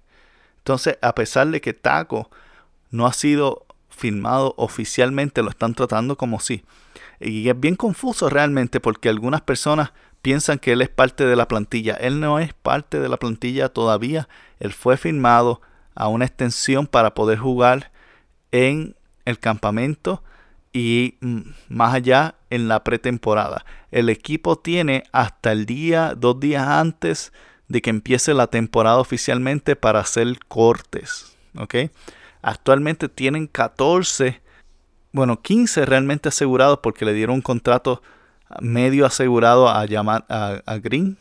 [0.58, 2.32] Entonces, a pesar de que Taco
[2.89, 6.63] no ha sido firmado oficialmente, lo están tratando como si.
[7.19, 9.91] Y es bien confuso realmente porque algunas personas
[10.24, 11.93] piensan que él es parte de la plantilla.
[11.93, 14.28] Él no es parte de la plantilla todavía.
[14.60, 15.62] Él fue firmado
[15.93, 17.91] a una extensión para poder jugar
[18.52, 18.95] en
[19.26, 20.24] el campamento
[20.74, 23.65] y mm, más allá en la pretemporada.
[23.91, 27.32] El equipo tiene hasta el día, dos días antes
[27.72, 31.38] de que empiece la temporada oficialmente para hacer cortes.
[31.58, 31.76] ¿ok?
[32.42, 34.42] Actualmente tienen 14,
[35.14, 38.02] bueno, 15 realmente asegurados porque le dieron un contrato
[38.60, 41.18] medio asegurado a llamar a, Green.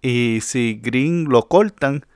[0.00, 2.06] Y si Green lo cortan,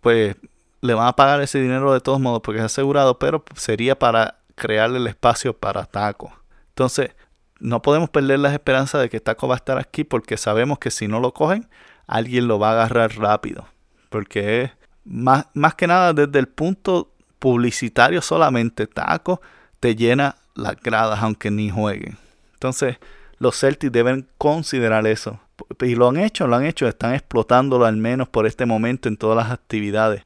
[0.00, 0.36] pues
[0.80, 4.38] le van a pagar ese dinero de todos modos porque es asegurado, pero sería para
[4.54, 6.32] crearle el espacio para Taco.
[6.68, 7.16] Entonces,
[7.58, 10.92] no podemos perder las esperanzas de que Taco va a estar aquí porque sabemos que
[10.92, 11.68] si no lo cogen,
[12.08, 13.68] alguien lo va a agarrar rápido.
[14.08, 14.72] Porque
[15.04, 19.40] más, más que nada desde el punto publicitario solamente, Taco
[19.78, 22.18] te llena las gradas aunque ni jueguen.
[22.54, 22.96] Entonces,
[23.38, 25.38] los Celtics deben considerar eso.
[25.80, 29.16] Y lo han hecho, lo han hecho, están explotándolo al menos por este momento en
[29.16, 30.24] todas las actividades.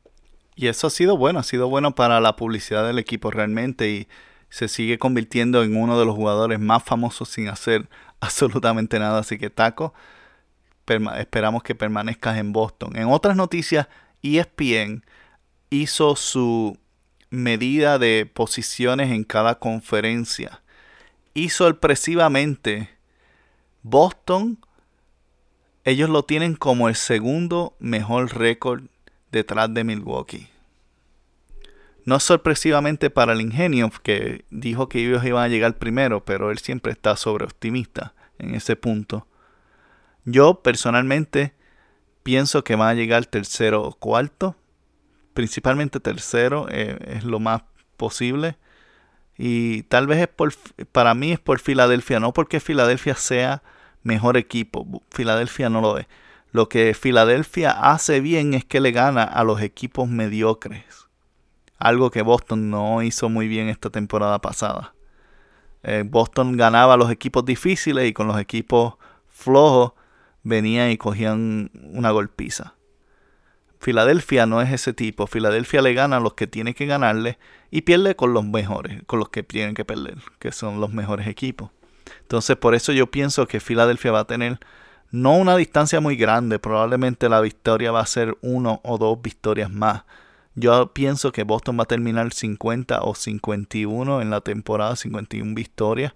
[0.55, 4.09] Y eso ha sido bueno, ha sido bueno para la publicidad del equipo realmente y
[4.51, 7.89] se sigue convirtiendo en uno de los jugadores más famosos sin hacer
[8.21, 9.19] absolutamente nada.
[9.19, 9.95] Así que Taco,
[11.19, 12.97] esperamos que permanezcas en Boston.
[12.97, 13.89] En otras noticias,
[14.23, 15.05] ESPN
[15.71, 16.79] hizo su
[17.31, 20.63] medida de posiciones en cada conferencia.
[21.35, 22.91] Y sorpresivamente
[23.83, 24.59] Boston,
[25.85, 28.85] ellos lo tienen como el segundo mejor récord
[29.33, 30.49] detrás de Milwaukee.
[32.05, 36.59] No sorpresivamente para el ingenio, que dijo que ellos iban a llegar primero, pero él
[36.59, 39.27] siempre está sobre optimista en ese punto.
[40.25, 41.55] Yo personalmente
[42.23, 44.57] pienso que van a llegar tercero o cuarto.
[45.35, 47.63] Principalmente tercero eh, es lo más
[47.97, 48.57] posible.
[49.37, 50.53] Y tal vez es por,
[50.93, 53.63] para mí es por Filadelfia, no porque Filadelfia sea
[54.03, 55.03] mejor equipo.
[55.11, 56.07] Filadelfia no lo es.
[56.53, 61.09] Lo que Filadelfia hace bien es que le gana a los equipos mediocres.
[61.79, 64.95] algo que Boston no hizo muy bien esta temporada pasada.
[65.83, 68.95] Eh, Boston ganaba a los equipos difíciles y con los equipos
[69.27, 69.95] flojos
[70.43, 72.75] venían y cogían una golpiza.
[73.79, 75.27] Filadelfia no es ese tipo.
[75.27, 77.39] Filadelfia le gana a los que tiene que ganarle
[77.71, 81.27] y pierde con los mejores, con los que tienen que perder, que son los mejores
[81.27, 81.71] equipos.
[82.21, 84.61] Entonces, por eso yo pienso que Filadelfia va a tener
[85.11, 89.71] no una distancia muy grande, probablemente la victoria va a ser uno o dos victorias
[89.71, 90.05] más.
[90.55, 96.15] Yo pienso que Boston va a terminar 50 o 51 en la temporada, 51 victorias.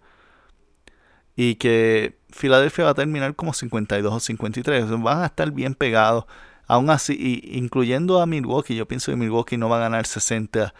[1.37, 4.91] Y que Filadelfia va a terminar como 52 o 53.
[5.03, 6.25] Van a estar bien pegados.
[6.67, 10.75] Aún así, incluyendo a Milwaukee, yo pienso que Milwaukee no va a ganar 60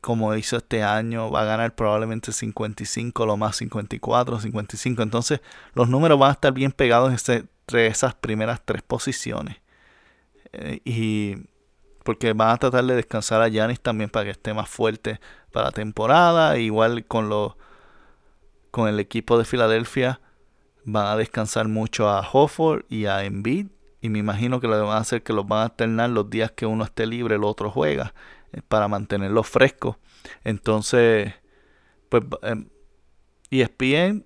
[0.00, 1.30] como hizo este año.
[1.30, 5.02] Va a ganar probablemente 55, lo más 54, 55.
[5.02, 5.40] Entonces,
[5.74, 9.56] los números van a estar bien pegados entre esas primeras tres posiciones.
[10.52, 11.36] Eh, y
[12.04, 15.20] porque van a tratar de descansar a Yanis también para que esté más fuerte
[15.52, 16.58] para la temporada.
[16.58, 17.54] Igual con los
[18.70, 20.20] con el equipo de Filadelfia
[20.84, 23.68] van a descansar mucho a Hofford y a Embiid
[24.00, 26.52] y me imagino que lo van a hacer que los van a alternar los días
[26.52, 28.14] que uno esté libre, el otro juega,
[28.52, 29.96] eh, para mantenerlos frescos.
[30.42, 31.34] Entonces,
[32.08, 32.64] pues, eh,
[33.50, 34.24] ESPN,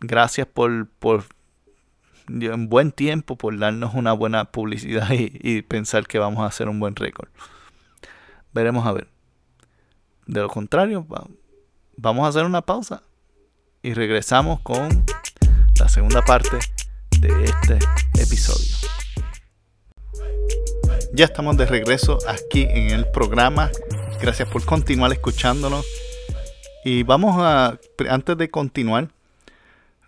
[0.00, 1.24] gracias por, por
[2.28, 6.78] en buen tiempo, por darnos una buena publicidad y, pensar que vamos a hacer un
[6.78, 7.28] buen récord.
[8.52, 9.08] Veremos a ver.
[10.26, 11.06] De lo contrario,
[11.96, 13.02] vamos a hacer una pausa
[13.82, 15.04] y regresamos con
[15.78, 16.58] la segunda parte
[17.20, 17.78] de este
[18.20, 18.76] episodio.
[21.12, 23.70] Ya estamos de regreso aquí en el programa.
[24.20, 25.86] Gracias por continuar escuchándonos.
[26.84, 29.08] Y vamos a, antes de continuar,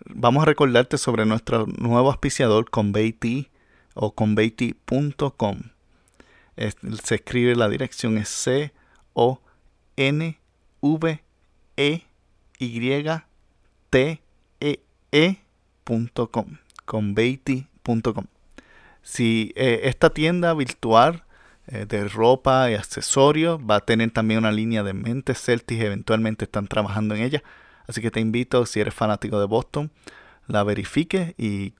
[0.05, 3.49] vamos a recordarte sobre nuestro nuevo auspiciador Conveity
[3.93, 5.59] o conveity.com.
[7.03, 8.73] Se escribe la dirección es C
[9.13, 9.41] O
[9.95, 10.39] N
[10.81, 11.23] V
[11.77, 12.03] E
[12.59, 13.03] Y
[13.91, 14.21] T
[14.59, 14.79] E
[15.11, 18.25] E.com conveity.com.
[19.03, 21.23] Si eh, esta tienda virtual
[21.67, 26.45] eh, de ropa y accesorios va a tener también una línea de mentes Celtics, eventualmente
[26.45, 27.43] están trabajando en ella.
[27.87, 29.91] Así que te invito, si eres fanático de Boston,
[30.47, 31.73] la verifique y,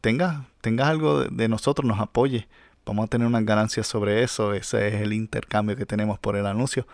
[0.00, 2.48] tengas tenga algo de, nosotros, nos apoye.
[2.86, 4.54] Vamos a tener unas ganancias sobre eso.
[4.54, 6.86] Ese es el intercambio que tenemos por el anuncio.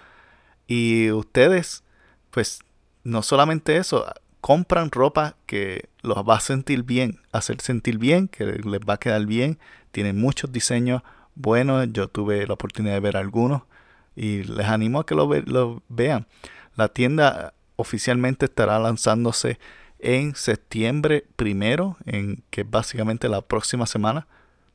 [0.66, 1.84] Y ustedes,
[2.30, 2.60] pues,
[3.04, 4.06] no solamente eso,
[4.40, 8.98] compran ropa que los va a sentir bien, hacer sentir bien, que les va a
[8.98, 9.58] quedar bien.
[9.92, 11.02] Tienen muchos diseños
[11.34, 11.88] buenos.
[11.92, 13.62] Yo tuve la oportunidad de ver algunos
[14.16, 16.26] y les animo a que lo, vean.
[16.76, 19.58] La tienda oficialmente estará lanzándose
[19.98, 24.26] en septiembre primero, en que básicamente la próxima semana.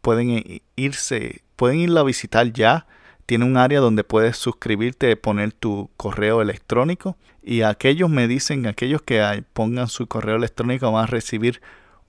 [0.02, 2.86] Pueden irse, pueden irla a visitar ya
[3.26, 9.02] tiene un área donde puedes suscribirte, poner tu correo electrónico y aquellos me dicen, aquellos
[9.02, 11.62] que pongan su correo electrónico van a recibir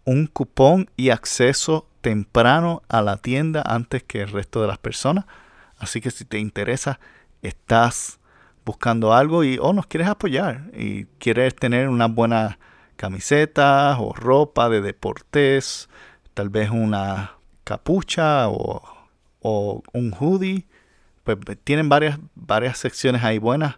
[0.04, 5.24] un cupón y acceso temprano a la tienda antes que el resto de las personas.
[5.78, 7.00] Así que si te interesa,
[7.42, 8.18] estás
[8.64, 12.58] buscando algo y o nos quieres apoyar y quieres tener una buena
[12.96, 15.88] camiseta o ropa de deportes,
[16.34, 17.32] tal vez una
[17.64, 18.82] capucha o,
[19.40, 20.66] o un hoodie
[21.34, 23.76] pues tienen varias, varias secciones ahí buenas.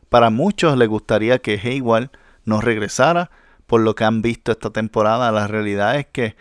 [0.08, 2.10] Para muchos les gustaría que Hayward
[2.44, 3.30] no regresara
[3.66, 5.30] por lo que han visto esta temporada.
[5.30, 6.34] La realidad es que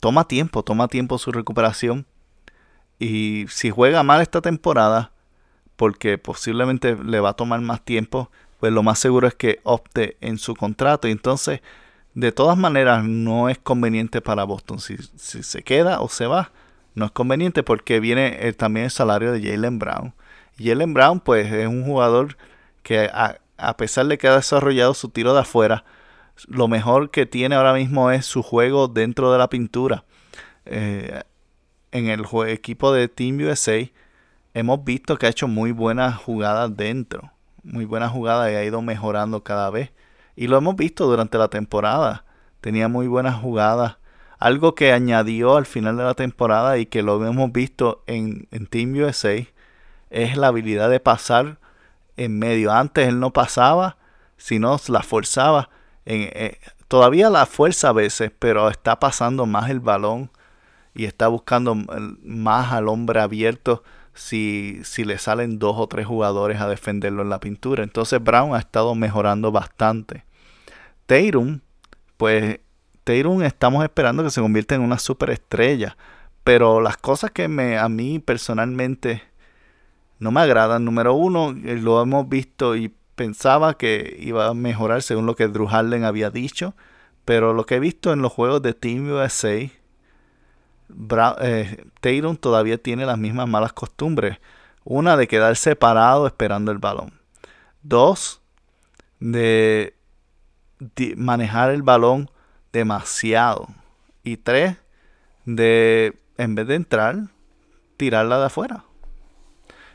[0.00, 2.06] toma tiempo, toma tiempo su recuperación.
[2.98, 5.12] Y si juega mal esta temporada,
[5.76, 8.30] porque posiblemente le va a tomar más tiempo,
[8.60, 11.08] pues lo más seguro es que opte en su contrato.
[11.08, 11.60] Y entonces,
[12.14, 14.78] de todas maneras, no es conveniente para Boston.
[14.78, 16.52] Si, se queda o se va,
[16.94, 20.14] no es conveniente porque viene eh, también el salario de Jalen Brown.
[20.58, 22.36] Jalen Brown, pues, es un jugador
[22.82, 25.84] que a, pesar de que ha desarrollado su tiro de afuera,
[26.48, 30.04] lo mejor que tiene ahora mismo es su juego dentro de la pintura.
[30.64, 31.22] Eh,
[31.92, 33.86] en el equipo de Team USA
[34.54, 37.32] hemos visto que ha hecho muy buenas jugadas dentro.
[37.62, 39.92] Muy buenas jugadas y ha ido mejorando cada vez.
[40.34, 42.24] Y lo hemos visto durante la temporada.
[42.60, 43.98] Tenía muy buenas jugadas.
[44.38, 48.94] Algo que añadió al final de la temporada y que lo hemos visto en, Team
[48.94, 49.46] USA
[50.12, 51.58] es la habilidad de pasar
[52.16, 52.72] en medio.
[52.72, 53.96] Antes él no pasaba,
[54.36, 55.70] sino la forzaba.
[56.04, 56.58] En, eh,
[56.88, 60.30] todavía la fuerza a veces, pero está pasando más el balón
[60.94, 63.82] y está buscando más al hombre abierto
[64.14, 67.82] si, si le salen dos o tres jugadores a defenderlo en la pintura.
[67.82, 70.24] Entonces Brown ha estado mejorando bastante.
[71.06, 71.60] Tatum,
[72.18, 72.60] pues
[73.04, 75.96] Tatum estamos esperando que se convierta en una superestrella.
[76.44, 79.22] Pero las cosas que me, a mí personalmente
[80.22, 80.84] no me agradan.
[80.84, 85.48] Número uno, eh, lo hemos visto y pensaba que iba a mejorar según lo que
[85.48, 86.74] Drew había dicho.
[87.24, 89.68] Pero lo que he visto en los juegos de Team USA
[91.40, 94.38] eh, Tatum todavía tiene las mismas malas costumbres.
[94.84, 97.20] Una de quedar separado esperando el balón.
[97.82, 98.42] Dos,
[99.18, 99.96] de,
[101.16, 102.30] manejar el balón
[102.72, 103.66] demasiado.
[104.22, 104.76] Y tres,
[105.46, 107.16] de en vez de entrar,
[107.96, 108.84] tirarla de afuera.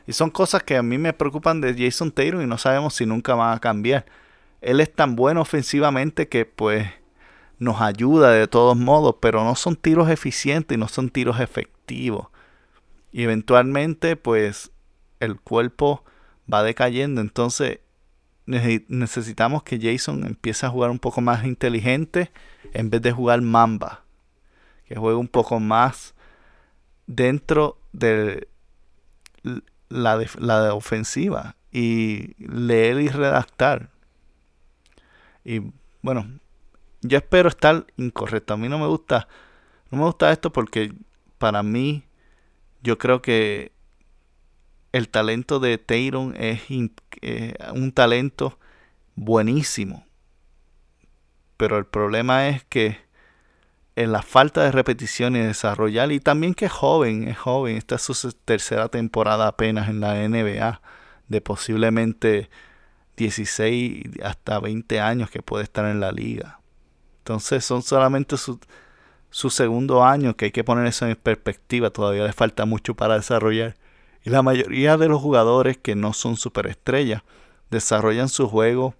[0.08, 3.04] Y son cosas que a mí me preocupan de Jason Taylor y no sabemos si
[3.04, 4.06] nunca van a cambiar.
[4.62, 6.88] Él es tan bueno ofensivamente que pues
[7.58, 12.28] nos ayuda de todos modos, pero no son tiros eficientes y no son tiros efectivos.
[13.12, 14.70] Y eventualmente, pues,
[15.20, 16.06] el cuerpo
[16.50, 17.20] va decayendo.
[17.20, 17.80] Entonces,
[18.46, 22.30] necesitamos que Jason empiece a jugar un poco más inteligente
[22.72, 24.04] en vez de jugar mamba.
[24.86, 26.14] Que juegue un poco más
[27.06, 27.78] dentro
[29.90, 33.90] de la, la ofensiva y leer y redactar.
[35.44, 35.62] Y
[36.02, 36.38] bueno,
[37.02, 38.54] yo espero estar incorrecto.
[38.54, 39.28] A mí no me gusta,
[39.90, 40.92] no me gusta esto porque
[41.38, 42.04] para mí
[42.82, 43.72] yo creo que
[44.92, 48.58] el talento de Tayron es un talento
[49.14, 50.06] buenísimo.
[51.56, 52.98] Pero el problema es que
[53.98, 57.96] en la falta de repetición y desarrollar, y también que es joven, es joven, esta
[57.96, 60.80] es su tercera temporada apenas en la NBA,
[61.26, 62.48] de posiblemente
[63.16, 66.60] 16 hasta 20 años que puede estar en la liga.
[67.18, 68.60] Entonces son solamente su,
[69.30, 71.90] segundo año que hay que poner eso en perspectiva.
[71.90, 73.76] Todavía le falta mucho para desarrollar.
[74.22, 77.22] Y la mayoría de los jugadores que no son superestrellas
[77.68, 78.94] desarrollan su juego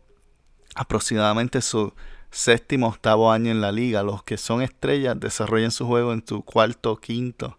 [0.74, 1.94] aproximadamente su
[2.31, 4.03] séptimo octavo año en la liga.
[4.03, 7.59] Los que son estrellas desarrollan su juego en su cuarto quinto.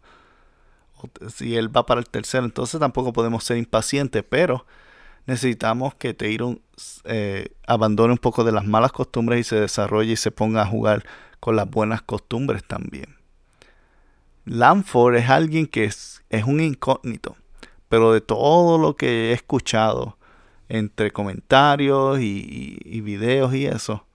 [1.30, 4.66] Si él va para el tercero, entonces tampoco podemos ser impacientes, pero
[5.26, 6.62] necesitamos que Teiron
[7.06, 10.66] eh, abandone un poco de las malas costumbres y se desarrolle y se ponga a
[10.66, 11.06] jugar
[11.40, 13.16] con las buenas costumbres también.
[14.44, 17.38] Lanford es alguien que es, un incógnito,
[17.88, 20.18] pero de todo lo que he escuchado
[20.68, 24.06] entre comentarios y videos y eso,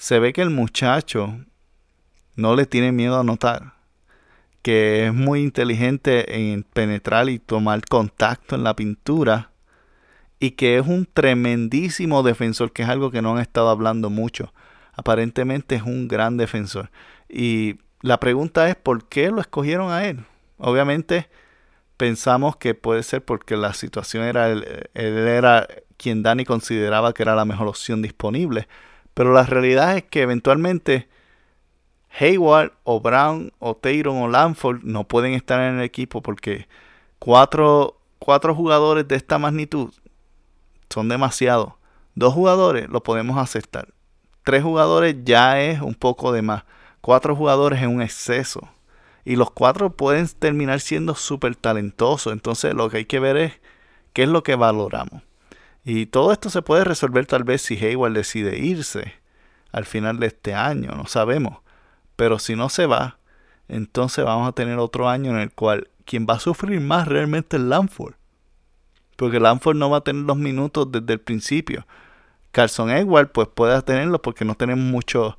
[0.00, 1.36] se ve que el muchacho
[2.34, 3.74] no le tiene miedo a notar,
[4.62, 9.50] que es muy inteligente en penetrar y tomar contacto en la pintura
[10.38, 14.54] y que es un tremendísimo defensor, que es algo que no han estado hablando mucho.
[14.94, 16.90] Aparentemente es un gran defensor.
[17.28, 20.24] Y la pregunta es, ¿por qué lo escogieron a él?
[20.56, 21.28] Obviamente
[21.98, 27.34] pensamos que puede ser porque la situación era, él, era quien Dani consideraba que era
[27.34, 28.66] la mejor opción disponible.
[29.14, 31.08] Pero la realidad es que eventualmente
[32.18, 36.68] Hayward o Brown o Tayron o Lanford no pueden estar en el equipo porque
[37.18, 39.92] cuatro, cuatro jugadores de esta magnitud
[40.88, 41.74] son demasiados.
[42.14, 43.88] Dos jugadores lo podemos aceptar.
[44.42, 46.64] Tres jugadores ya es un poco de más.
[47.00, 48.68] Cuatro jugadores es un exceso.
[49.24, 52.32] Y los cuatro pueden terminar siendo súper talentosos.
[52.32, 53.60] Entonces lo que hay que ver es
[54.12, 55.22] qué es lo que valoramos.
[55.84, 59.14] Y todo esto se puede resolver tal vez si Hayward decide irse
[59.72, 60.92] al final de este año.
[60.94, 61.58] No sabemos.
[62.16, 63.18] Pero si no se va,
[63.68, 67.56] entonces vamos a tener otro año en el cual quien va a sufrir más realmente
[67.56, 68.14] es Lamford
[69.20, 71.86] porque Lanford no va a tener los minutos desde el principio.
[72.52, 75.34] Carson Edward pues puede tenerlo porque no tenemos muchos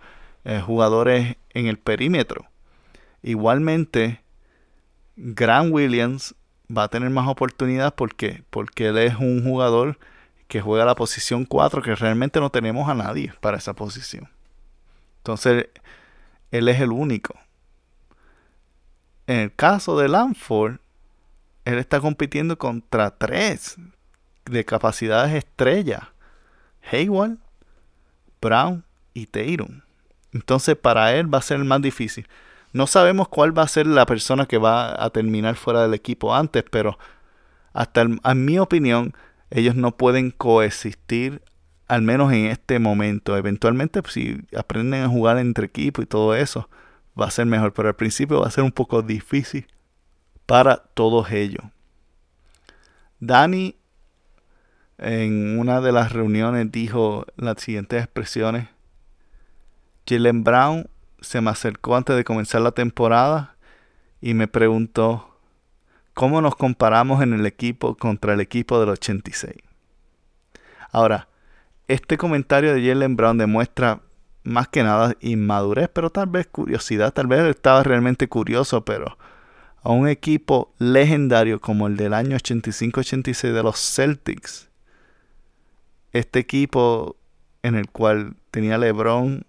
[0.45, 2.45] eh, jugadores en el perímetro.
[3.23, 4.21] Igualmente,
[5.15, 6.35] Grant Williams
[6.69, 9.97] va a tener más oportunidad porque, porque él es un jugador
[10.51, 14.27] que juega la posición 4, que realmente no tenemos a nadie para esa posición.
[15.19, 15.67] Entonces,
[16.51, 17.39] él es el único.
[19.27, 20.79] En el caso de Lanford,
[21.63, 23.77] él está compitiendo contra tres
[24.43, 26.11] de capacidades estrella.
[26.91, 27.37] Hayward,
[28.41, 28.83] Brown
[29.13, 29.79] y Tatum.
[30.33, 32.27] Entonces para él va a ser más difícil.
[32.73, 36.35] No sabemos cuál va a ser la persona que va a terminar fuera del equipo
[36.35, 36.99] antes, pero
[37.71, 39.13] hasta en mi opinión
[39.51, 41.43] ellos no pueden coexistir
[41.87, 43.37] al menos en este momento.
[43.37, 46.69] Eventualmente pues, si aprenden a jugar entre equipo y todo eso
[47.19, 49.67] va a ser mejor, pero al principio va a ser un poco difícil
[50.45, 51.65] para todos ellos.
[53.19, 53.75] Dani
[54.97, 58.69] en una de las reuniones dijo las siguientes expresiones.
[60.07, 60.89] Jalen Brown
[61.19, 63.55] se me acercó antes de comenzar la temporada
[64.21, 65.30] y me preguntó
[66.13, 69.53] cómo nos comparamos en el equipo contra el equipo del 86.
[70.91, 71.27] Ahora,
[71.87, 74.01] este comentario de Jalen Brown demuestra
[74.43, 79.17] más que nada inmadurez, pero tal vez curiosidad, tal vez estaba realmente curioso, pero
[79.83, 84.69] a un equipo legendario como el del año 85-86 de los Celtics,
[86.11, 87.15] este equipo
[87.63, 89.45] en el cual tenía LeBron,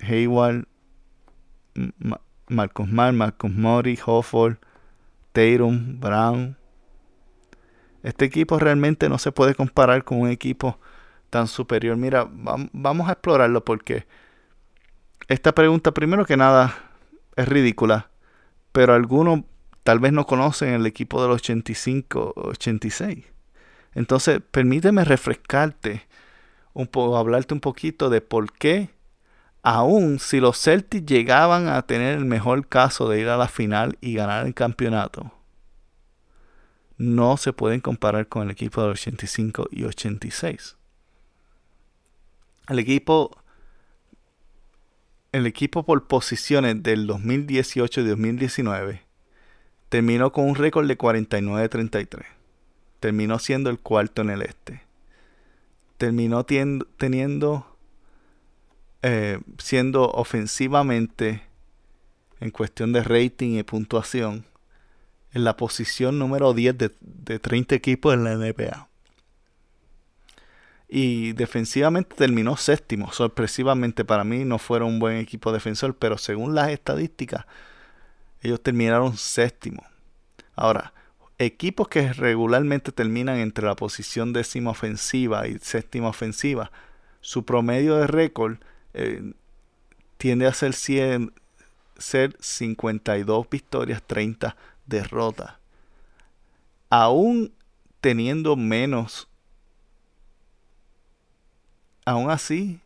[0.00, 0.66] Hayward,
[2.48, 4.56] Marcus Mar, Marcus Mori, Hofford,
[5.36, 6.56] Tatum, Brown.
[8.02, 10.78] Este equipo realmente no se puede comparar con un equipo
[11.28, 11.98] tan superior.
[11.98, 14.06] Mira, vamos a explorarlo porque
[15.28, 16.74] esta pregunta, primero que nada,
[17.36, 18.08] es ridícula,
[18.72, 19.40] pero algunos
[19.82, 23.24] tal vez no conocen el equipo del 85-86.
[23.94, 26.06] Entonces, permíteme refrescarte
[26.72, 28.88] un poco, hablarte un poquito de por qué,
[29.66, 33.98] aun si los Celtics llegaban a tener el mejor caso de ir a la final
[34.00, 35.32] y ganar el campeonato,
[36.98, 40.76] no se pueden comparar con el equipo del 85 y 86.
[42.68, 43.36] El equipo
[45.32, 49.02] el equipo por posiciones del 2018 y 2019
[49.90, 52.36] terminó con un récord de 49-33
[53.00, 54.82] terminó siendo el cuarto en el este.
[55.96, 57.75] Terminó teniendo,
[59.08, 61.40] eh, siendo ofensivamente,
[62.40, 64.44] en cuestión de rating y puntuación,
[65.32, 68.88] en la posición número 10 de, de 30 equipos en la NBA.
[70.88, 73.12] Y defensivamente terminó séptimo.
[73.12, 77.46] Sorpresivamente para mí no fueron un buen equipo defensor, pero según las estadísticas,
[78.42, 79.84] ellos terminaron séptimo.
[80.56, 80.94] Ahora,
[81.38, 86.72] equipos que regularmente terminan entre la posición décima ofensiva y séptima ofensiva,
[87.20, 88.58] su promedio de récord
[88.96, 89.34] eh,
[90.16, 91.32] tiende a ser, 100,
[91.98, 95.54] ser 52 victorias, 30 derrotas.
[96.88, 97.52] Aún
[98.00, 99.28] teniendo menos,
[102.04, 102.80] aún así,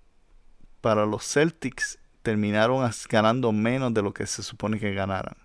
[0.80, 5.36] para los Celtics terminaron ganando menos de lo que se supone que ganaran.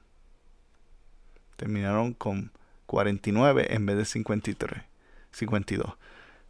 [1.57, 2.51] Terminaron con
[2.85, 4.83] 49 en vez de 53,
[5.31, 5.93] 52.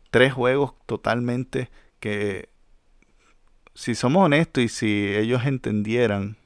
[0.09, 2.49] Tres juegos totalmente que,
[3.75, 6.37] si somos honestos y si ellos entendieran,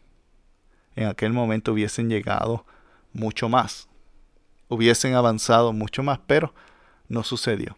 [0.96, 2.66] en aquel momento hubiesen llegado
[3.14, 3.88] mucho más.
[4.68, 6.54] Hubiesen avanzado mucho más, pero
[7.08, 7.78] no sucedió.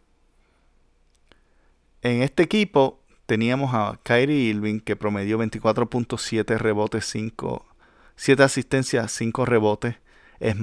[2.02, 7.66] En este equipo teníamos a Kyrie Irving que promedió 24.7 rebotes, 5,
[8.16, 9.96] 7 asistencias, 5 rebotes.
[10.40, 10.56] Es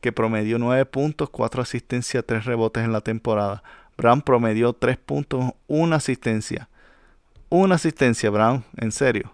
[0.00, 3.62] que promedió 9 puntos, 4 asistencias, 3 rebotes en la temporada.
[3.96, 6.68] Brown promedió 3 puntos, 1 asistencia.
[7.48, 9.32] Una asistencia, Brown, en serio.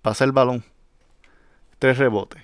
[0.00, 0.64] Pasa el balón.
[1.78, 2.42] 3 rebotes.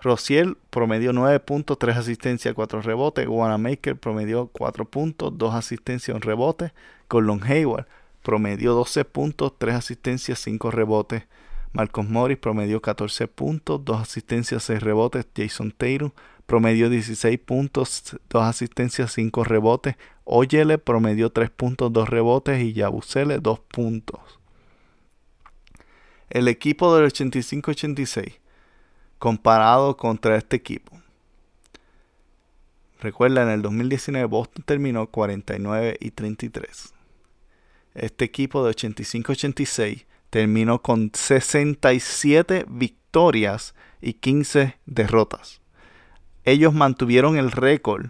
[0.00, 3.26] Rociel promedió 9 puntos, 3 asistencias, 4 rebotes.
[3.28, 6.72] Wanamaker promedió 4 puntos, 2 asistencias, 1 rebote.
[7.10, 7.86] Gordon Hayward
[8.22, 11.24] promedió 12 puntos, 3 asistencias, 5 rebotes.
[11.74, 15.26] Marcos Morris promedió 14 puntos, 2 asistencias, 6 rebotes.
[15.36, 16.12] Jason Taylor
[16.46, 19.96] promedió 16 puntos, 2 asistencias, 5 rebotes.
[20.24, 24.40] Oyele promedió 3 puntos, 2 rebotes y Yabusele 2 puntos.
[26.30, 28.38] El equipo del 85-86
[29.18, 31.00] comparado contra este equipo.
[33.00, 36.94] Recuerda, en el 2019 Boston terminó 49 y 33.
[37.94, 45.63] Este equipo de 85-86 terminó con 67 victorias y 15 derrotas
[46.44, 48.06] ellos mantuvieron el récord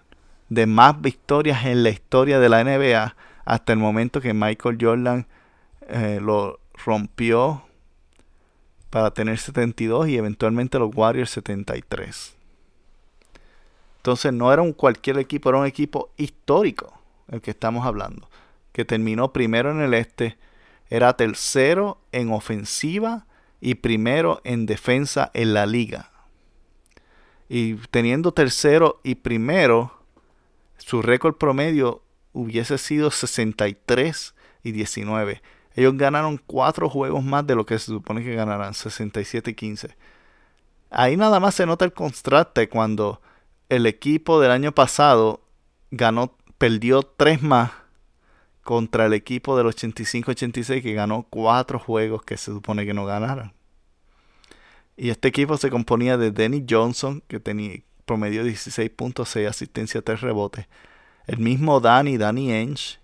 [0.49, 5.27] de más victorias en la historia de la NBA hasta el momento que Michael Jordan
[5.89, 7.63] eh, lo rompió
[8.91, 12.37] para tener 72 y eventualmente los Warriors 73.
[13.97, 18.29] Entonces no era un cualquier equipo, era un equipo histórico el que estamos hablando,
[18.73, 20.37] que terminó primero en el este,
[20.91, 23.27] era tercero en ofensiva
[23.61, 26.11] y primero en defensa en la liga.
[27.49, 29.93] Y teniendo tercero y primero,
[30.79, 35.43] su récord promedio hubiese sido 63 y 19.
[35.75, 39.97] Ellos ganaron cuatro juegos más de lo que se supone que ganarán, 67 y 15.
[40.91, 43.21] Ahí nada más se nota el contraste cuando
[43.69, 45.41] el equipo del año pasado
[45.91, 47.73] ganó, perdió tres más
[48.63, 53.53] contra el equipo del 85-86 que ganó cuatro juegos que se supone que no ganaran.
[54.97, 60.67] Y este equipo se componía de Denny Johnson, que tenía promedio 16.6 asistencia, 3 rebotes.
[61.27, 63.01] El mismo Danny, Danny Ench,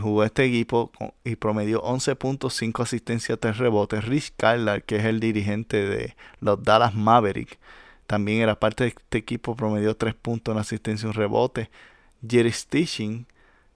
[0.00, 0.90] jugó este equipo
[1.24, 4.04] y promedió 11.5 asistencia, 3 rebotes.
[4.06, 7.58] Rich Kyler, que es el dirigente de los Dallas Mavericks,
[8.06, 11.70] también era parte de este equipo, promedió 3 puntos en asistencia, un rebote.
[12.26, 13.26] Jerry Stitching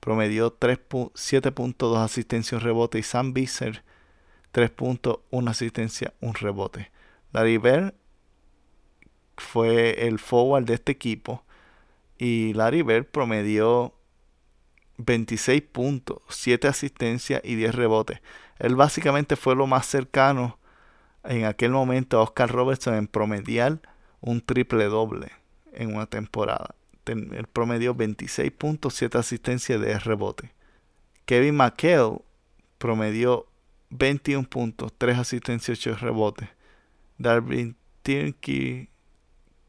[0.01, 2.99] promedió 7.2 asistencia, un rebote.
[2.99, 3.83] Y Sam Visser,
[4.53, 6.91] 3 puntos, 1 asistencia, un rebote.
[7.33, 7.95] Larry Bird
[9.37, 11.45] fue el forward de este equipo.
[12.19, 13.95] Y Larry Bird promedió
[14.99, 18.21] 26 puntos, 7 asistencias y 10 rebotes.
[18.59, 20.59] Él básicamente fue lo más cercano
[21.25, 23.81] en aquel momento a Oscar Robertson en promediar
[24.21, 25.31] un triple doble
[25.73, 26.75] en una temporada.
[27.07, 30.51] Él promedió 26 puntos, 7 asistencias y 10 rebotes.
[31.25, 32.21] Kevin McHale
[32.79, 33.47] promedió
[33.91, 36.49] 21 puntos, 3 asistencias y 8 rebotes.
[37.17, 38.89] Darwin Tierney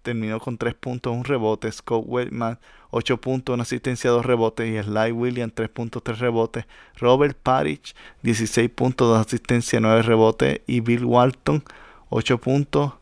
[0.01, 1.71] terminó con 3 puntos, un rebote.
[1.71, 2.59] Scott Whitman,
[2.91, 4.67] 8 puntos, una asistencia, 2 rebotes.
[4.67, 6.65] Y Sly Williams, 3 puntos, 3 rebotes.
[6.97, 10.61] Robert Parrish, 16 puntos, 2 asistencias, 9 rebotes.
[10.67, 11.63] Y Bill Walton,
[12.09, 12.93] 8 puntos,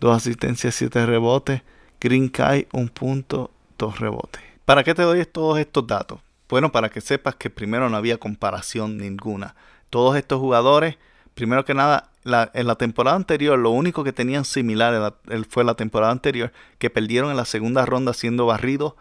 [0.00, 1.62] 2 asistencias, 7 rebotes.
[2.00, 4.42] Green Kai, 1 punto, 2 rebotes.
[4.64, 6.20] ¿Para qué te doy todos estos datos?
[6.48, 9.54] Bueno, para que sepas que primero no había comparación ninguna.
[9.90, 10.96] Todos estos jugadores,
[11.34, 15.14] primero que nada, en la temporada anterior, lo único que tenían similar
[15.48, 18.94] fue la temporada anterior, que perdieron en la segunda ronda siendo barridos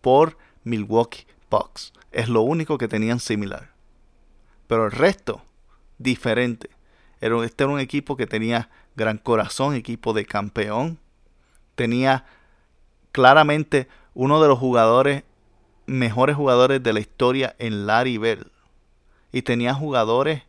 [0.00, 1.92] por Milwaukee Bucks.
[2.12, 3.70] Es lo único que tenían similar.
[4.66, 5.42] Pero el resto,
[5.98, 6.70] diferente.
[7.20, 10.98] Era, este era un equipo que tenía gran corazón, equipo de campeón.
[11.74, 12.26] Tenía
[13.12, 15.24] claramente uno de los jugadores,
[15.86, 18.52] mejores jugadores de la historia en Larry Bell.
[19.32, 20.42] Y tenía jugadores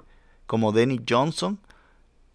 [0.45, 1.59] como Denny Johnson,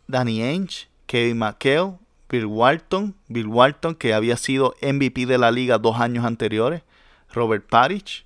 [0.06, 5.78] Danny Ainge, Kevin McHale, Bill Walton, Bill Walton que había sido MVP de la liga
[5.78, 6.82] dos años anteriores,
[7.32, 8.24] Robert Parrish.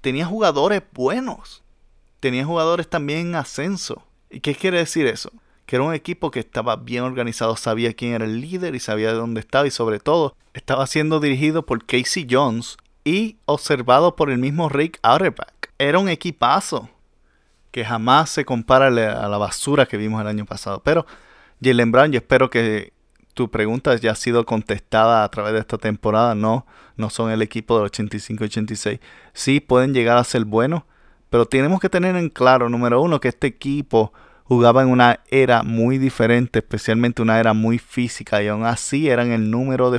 [0.00, 1.62] Tenía jugadores buenos.
[2.20, 4.04] Tenía jugadores también en ascenso.
[4.30, 5.30] ¿Y qué quiere decir eso?
[5.66, 9.08] Que era un equipo que estaba bien organizado, sabía quién era el líder y sabía
[9.08, 14.30] de dónde estaba y sobre todo estaba siendo dirigido por Casey Jones y observado por
[14.30, 15.52] el mismo Rick Auerbach.
[15.78, 16.88] Era un equipazo
[17.72, 18.90] que jamás se compara a
[19.28, 20.82] la basura que vimos el año pasado.
[20.84, 21.06] Pero,
[21.60, 22.92] Jalen Brown, yo espero que
[23.34, 26.34] tu pregunta ya ha sido contestada a través de esta temporada.
[26.34, 26.66] No,
[26.96, 29.00] no son el equipo del 85-86.
[29.32, 30.82] Sí pueden llegar a ser buenos,
[31.30, 34.12] pero tenemos que tener en claro, número uno, que este equipo
[34.44, 39.32] jugaba en una era muy diferente, especialmente una era muy física, y aún así eran
[39.32, 39.90] el número,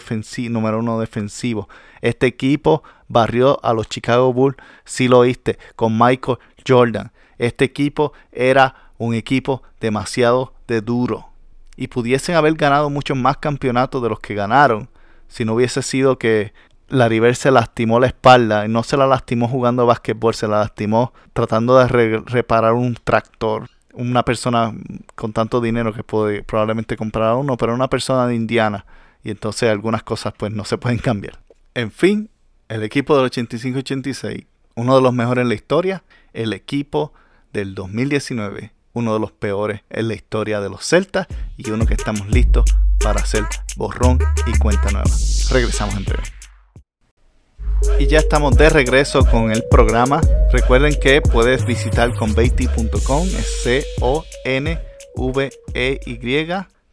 [0.50, 1.70] número uno defensivo.
[2.02, 7.12] Este equipo barrió a los Chicago Bulls, si lo oíste, con Michael Jordan.
[7.38, 11.30] Este equipo era un equipo demasiado de duro
[11.76, 14.90] y pudiesen haber ganado muchos más campeonatos de los que ganaron
[15.28, 16.54] si no hubiese sido que
[16.90, 21.12] Larry se lastimó la espalda y no se la lastimó jugando básquetbol, se la lastimó
[21.34, 23.68] tratando de reparar un tractor.
[23.94, 24.74] Una persona
[25.16, 28.86] con tanto dinero que puede probablemente comprar uno, pero una persona de Indiana.
[29.24, 31.40] Y entonces algunas cosas pues no se pueden cambiar.
[31.74, 32.30] En fin,
[32.70, 36.04] el equipo del 85-86, uno de los mejores en la historia,
[36.34, 37.14] el equipo
[37.54, 41.94] del 2019, uno de los peores en la historia de los Celtas y uno que
[41.94, 42.66] estamos listos
[43.00, 43.44] para hacer
[43.78, 45.10] borrón y cuenta nueva.
[45.52, 46.06] Regresamos en.
[48.00, 50.22] Y ya estamos de regreso con el programa.
[50.52, 54.80] Recuerden que puedes visitar conveity.com, es C O N
[55.16, 56.00] V E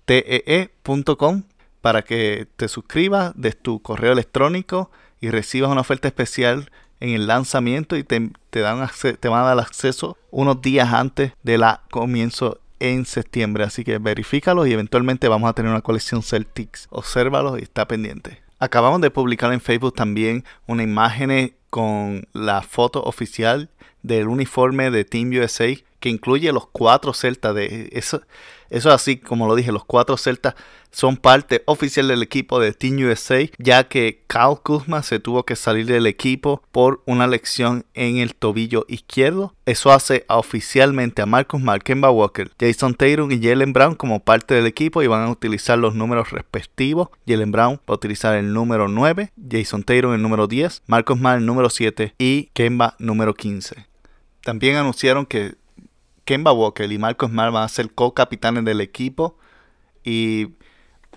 [0.06, 1.42] E E.com
[1.80, 4.90] para que te suscribas de tu correo electrónico
[5.20, 6.70] y recibas una oferta especial
[7.00, 8.88] en el lanzamiento y te, dan
[9.20, 13.64] te van a dar acceso unos días antes de la comienzo en septiembre.
[13.64, 16.88] Así que verifícalos y eventualmente vamos a tener una colección Celtics.
[16.90, 18.42] Obsérvalos y está pendiente.
[18.58, 23.70] Acabamos de publicar en Facebook también una imagen con la foto oficial
[24.02, 28.22] del uniforme de Team USA que incluye los cuatro celtas de eso.
[28.70, 30.54] Eso así, como lo dije, los cuatro celtas
[30.90, 35.56] son parte oficial del equipo de Team USA, ya que Kyle Kuzma se tuvo que
[35.56, 39.54] salir del equipo por una lesión en el tobillo izquierdo.
[39.66, 44.66] Eso hace oficialmente a Marcus Markemba Walker, Jason Taylor y Jalen Brown como parte del
[44.66, 47.08] equipo y van a utilizar los números respectivos.
[47.26, 51.38] Jalen Brown va a utilizar el número 9, Jason Taylor el número 10, Marcus Mar
[51.38, 53.86] el número 7 y Kemba número 15.
[54.42, 55.54] También anunciaron que
[56.24, 59.36] Kemba Walker y Marcus Mar van a ser co-capitanes del equipo
[60.04, 60.48] y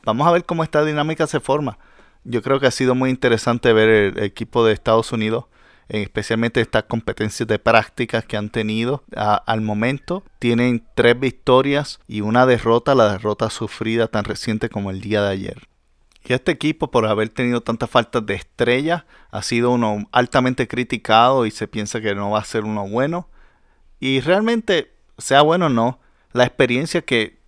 [0.04, 1.78] vamos a ver cómo esta dinámica se forma.
[2.24, 5.46] Yo creo que ha sido muy interesante ver el, equipo de Estados Unidos,
[5.90, 10.24] especialmente estas competencias de prácticas que han tenido al momento.
[10.40, 15.32] Tienen tres victorias y una derrota, la derrota sufrida tan reciente como el día de
[15.32, 15.68] ayer.
[16.26, 21.46] Y este equipo, por haber tenido tantas faltas de estrella, ha sido uno altamente criticado
[21.46, 23.28] y se piensa que no va a ser uno bueno.
[24.00, 26.00] Y realmente, sea bueno o no,
[26.32, 27.40] la experiencia que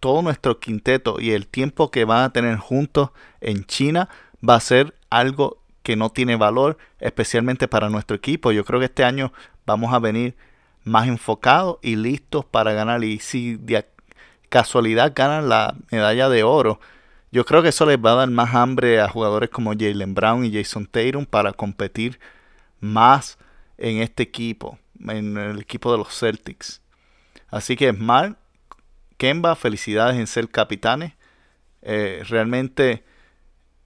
[0.00, 4.08] todo nuestro quinteto y el tiempo que van a tener juntos en China
[4.46, 8.52] va a ser algo que no tiene valor, especialmente para nuestro equipo.
[8.52, 9.32] Yo creo que este año
[9.66, 10.36] vamos a venir
[10.84, 13.04] más enfocados y listos para ganar.
[13.04, 13.86] Y si de
[14.48, 16.80] casualidad ganan la medalla de oro,
[17.32, 20.44] yo creo que eso les va a dar más hambre a jugadores como Jalen Brown
[20.44, 22.18] y Jason Tatum para competir
[22.80, 23.38] más
[23.78, 26.80] en este equipo, en el equipo de los Celtics.
[27.48, 28.38] Así que Smart
[29.16, 31.12] Kemba, felicidades en ser capitanes.
[31.82, 33.04] Eh, realmente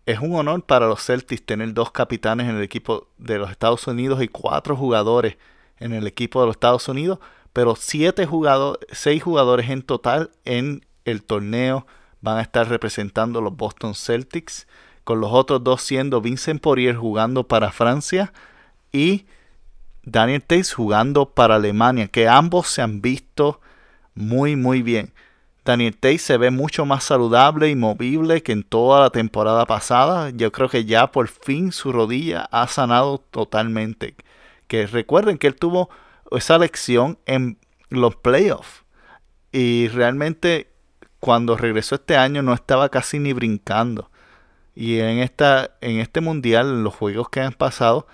[0.07, 3.87] es un honor para los Celtics tener dos capitanes en el equipo de los Estados
[3.87, 5.37] Unidos y cuatro jugadores
[5.79, 7.19] en el equipo de los Estados Unidos,
[7.53, 11.87] pero siete jugadores, seis jugadores en total en el torneo
[12.21, 14.67] van a estar representando los Boston Celtics,
[15.05, 18.33] con los otros dos siendo Vincent Poirier jugando para Francia
[18.93, 19.27] y
[20.03, 23.61] Daniel Tays jugando para Alemania, que ambos se han visto
[24.15, 25.13] muy muy bien.
[25.65, 30.31] Daniel Tate se ve mucho más saludable y movible que en toda la temporada pasada.
[30.31, 34.15] Yo creo que ya por fin su rodilla ha sanado totalmente.
[34.67, 35.91] Que recuerden que él tuvo
[36.31, 37.59] esa lección en
[37.91, 38.85] los playoffs.
[39.53, 40.71] Y realmente
[41.19, 44.11] cuando regresó este año no estaba casi ni brincando.
[44.75, 48.07] Y en, esta, en este mundial, en los juegos que han pasado,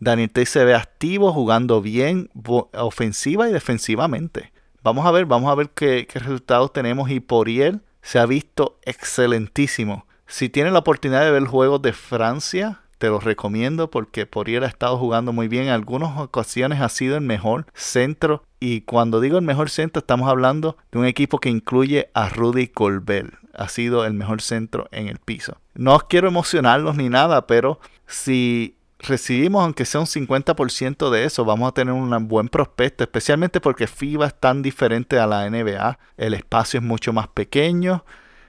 [0.00, 2.30] Daniel Tate se ve activo, jugando bien,
[2.72, 4.52] ofensiva y defensivamente.
[4.86, 7.10] Vamos a ver, vamos a ver qué, resultados tenemos.
[7.10, 10.06] Y Poriel se ha visto excelentísimo.
[10.28, 14.68] Si tienen la oportunidad de ver juegos de Francia, te los recomiendo porque Poriel ha
[14.68, 15.64] estado jugando muy bien.
[15.64, 18.44] En algunas ocasiones ha sido el mejor centro.
[18.60, 22.68] Y cuando digo el mejor centro, estamos hablando de un equipo que incluye a Rudy
[22.68, 23.34] Colbert.
[23.54, 25.56] Ha sido el mejor centro en el piso.
[25.74, 31.68] No quiero emocionarlos ni nada, pero si recibimos aunque sea un 50% de eso, vamos
[31.68, 35.98] a tener un buen prospecto, especialmente porque FIBA es tan diferente a la NBA.
[36.16, 38.04] El espacio es mucho más pequeño,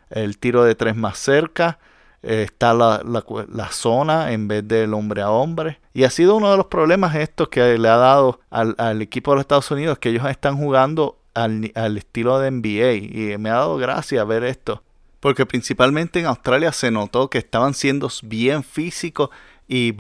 [0.10, 1.80] el tiro de tres más cerca,
[2.24, 5.80] eh, está la, zona en vez del hombre a hombre.
[5.94, 9.36] Y ha sido uno de los problemas estos que le ha dado al, equipo de
[9.36, 12.94] los Estados Unidos, que ellos están jugando al, al estilo de NBA.
[12.94, 14.84] Y me ha dado gracia ver esto.
[15.20, 19.30] Porque principalmente en Australia se notó que estaban siendo bien físicos
[19.68, 19.94] y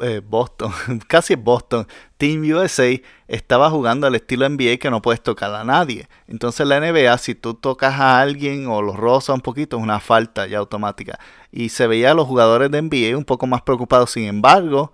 [0.00, 0.72] eh, Boston,
[1.06, 2.90] casi Boston, Team USA
[3.28, 6.08] estaba jugando al estilo NBA que no puedes tocar a nadie.
[6.26, 10.00] Entonces la NBA, si tú tocas a alguien o los rozas un poquito, es una
[10.00, 11.18] falta ya automática.
[11.52, 14.10] Y se veía a los jugadores de NBA un poco más preocupados.
[14.10, 14.92] Sin embargo,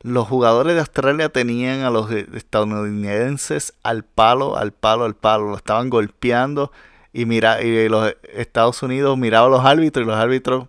[0.00, 5.50] los jugadores de Australia tenían a los estadounidenses al palo, al palo, al palo.
[5.50, 6.72] Lo estaban golpeando.
[7.12, 10.66] Y, mira, y los Estados Unidos miraban a los árbitros y los árbitros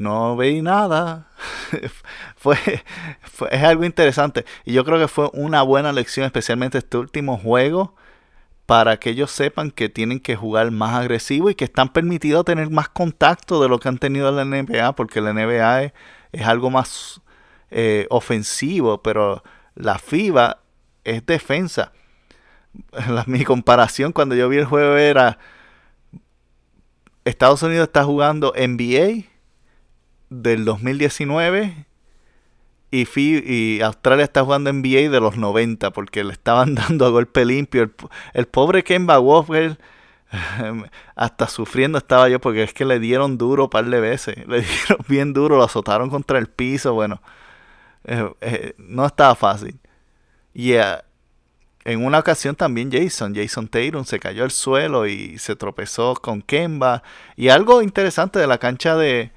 [0.00, 1.28] no veí nada.
[2.36, 2.56] fue,
[3.50, 4.46] es algo interesante.
[4.64, 7.94] Y yo creo que fue una buena lección, especialmente este último juego,
[8.64, 12.70] para que ellos sepan que tienen que jugar más agresivo y que están permitidos tener
[12.70, 15.92] más contacto de lo que han tenido en la NBA, porque la NBA
[16.32, 17.20] es, algo más
[17.70, 19.42] eh, ofensivo, pero
[19.74, 20.60] la FIBA
[21.04, 21.92] es defensa.
[23.26, 25.38] mi comparación cuando yo vi el juego era
[27.26, 29.29] Estados Unidos está jugando NBA
[30.30, 31.86] del 2019
[32.90, 37.44] y, y Australia está jugando NBA de los 90 porque le estaban dando a golpe
[37.44, 37.90] limpio.
[38.32, 39.78] El, pobre Kemba Walker
[41.14, 44.36] hasta sufriendo estaba yo porque es que le dieron duro un par de veces.
[44.48, 46.94] Le dieron bien duro, lo azotaron contra el piso.
[46.94, 47.20] Bueno,
[48.04, 49.78] eh, eh, no estaba fácil.
[50.52, 50.96] Y eh,
[51.84, 56.42] en una ocasión también Jason, Jason Tatum se cayó al suelo y se tropezó con
[56.42, 57.02] Kemba.
[57.36, 59.32] Y algo interesante de la cancha de,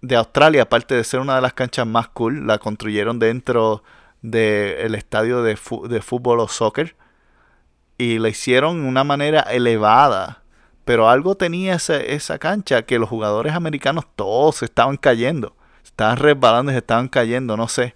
[0.00, 3.82] de Australia, aparte de ser una de las canchas más cool, la construyeron dentro
[4.22, 6.96] del estadio de, de, fútbol o soccer.
[7.98, 10.42] y la hicieron de una manera elevada.
[10.84, 15.54] Pero algo tenía esa, esa cancha que los jugadores americanos todos se estaban cayendo.
[15.84, 17.94] Estaban resbalando y se estaban cayendo, no sé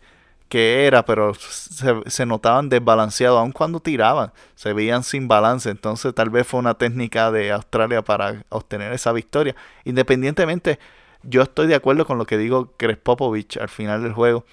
[0.53, 5.71] qué era, pero se, notaban desbalanceados, aun cuando tiraban, se veían sin balance.
[5.71, 9.57] Entonces tal vez fue una técnica de Australia para obtener esa victoria.
[9.85, 10.79] Independientemente,
[11.23, 14.45] yo estoy de acuerdo con lo que digo Popovich al final del juego.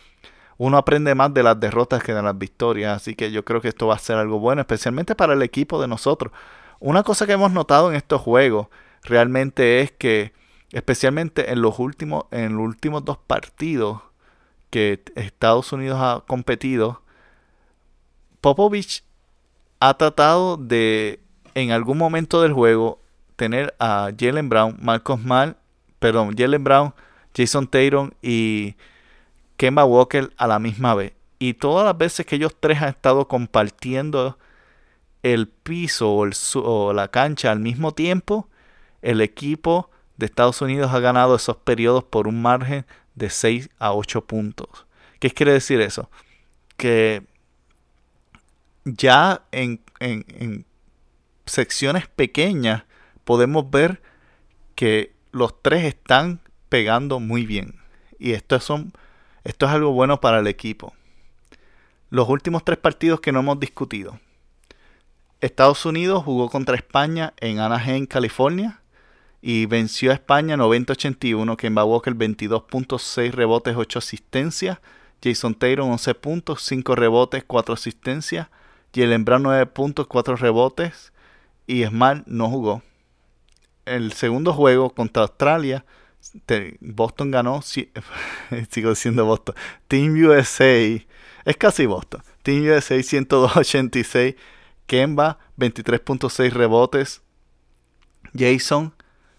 [0.57, 3.69] Uno aprende más de las derrotas que de las victorias, así que yo creo que
[3.69, 6.33] esto va a ser algo bueno, especialmente para el equipo de nosotros.
[6.79, 8.67] Una cosa que hemos notado en estos juegos
[9.03, 10.33] realmente es que,
[10.71, 14.01] especialmente en los últimos, en los últimos dos partidos,
[14.69, 17.01] que Estados Unidos ha competido,
[18.41, 19.03] Popovich
[19.79, 21.21] ha tratado de
[21.55, 22.99] en algún momento del juego
[23.35, 25.57] tener a Jalen Brown, Marcos Mal,
[25.99, 26.93] perdón, Jalen Brown,
[27.35, 28.75] Jason Taylor y
[29.57, 31.13] Kemba Walker a la misma vez.
[31.37, 34.37] Y todas las veces que ellos tres han estado compartiendo
[35.23, 36.29] el piso o,
[36.63, 38.47] o la cancha al mismo tiempo,
[39.01, 42.85] el equipo de Estados Unidos ha ganado esos periodos por un margen
[43.15, 44.85] de 6 a 8 puntos.
[45.19, 46.09] ¿Qué quiere decir eso?
[46.77, 47.23] Que
[48.85, 49.81] ya en,
[51.45, 52.83] secciones pequeñas
[53.23, 54.01] podemos ver
[54.75, 57.75] que los tres están pegando muy bien.
[58.17, 60.93] Y esto, es algo bueno para el equipo.
[62.09, 64.19] Los últimos tres partidos que no hemos discutido.
[65.41, 68.81] Estados Unidos jugó contra España en Anaheim, California
[69.41, 71.55] y venció a España 90-81.
[71.55, 74.79] Kemba Walker 22.6 rebotes, 8 asistencias.
[75.23, 78.47] Jason Taylor 11 puntos, 5 rebotes, 4 asistencias.
[78.93, 81.13] Jalen Brown 9 puntos, 4 rebotes.
[81.67, 82.81] Y Smart no jugó.
[83.89, 85.83] El segundo juego contra Australia,
[86.79, 87.61] Boston ganó.
[88.69, 89.55] Sigo diciendo Boston.
[89.87, 90.77] Team USA.
[91.45, 92.21] Es casi Boston.
[92.43, 94.35] Team USA 102-86.
[94.85, 97.21] Kemba 23.6 rebotes.
[98.37, 98.93] Jason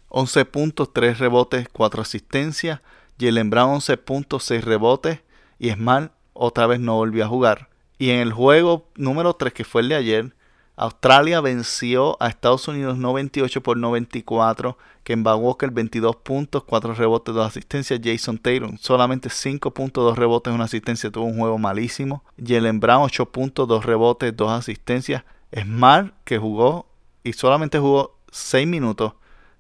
[0.09, 2.81] 11 puntos, 3 rebotes, 4 asistencias.
[3.21, 5.21] Jalen Brown 11 puntos, 6 rebotes.
[5.61, 7.69] Y Smart otra vez no volvió a jugar.
[7.99, 10.35] Y en el juego número 3, que fue el de ayer,
[10.81, 14.79] Australia venció a Estados Unidos 98 por 94.
[15.05, 18.01] Kemba Walker 22 puntos, 4 rebotes, 2 asistencias.
[18.03, 21.11] Jason Taylor solamente 5 puntos, 2 rebotes, 1 asistencia.
[21.11, 22.25] Tuvo un juego malísimo.
[22.43, 25.23] Jalen Brown 8 puntos, 2 rebotes, 2 asistencias.
[25.55, 26.87] Smart que jugó
[27.25, 29.13] y solamente jugó 6 minutos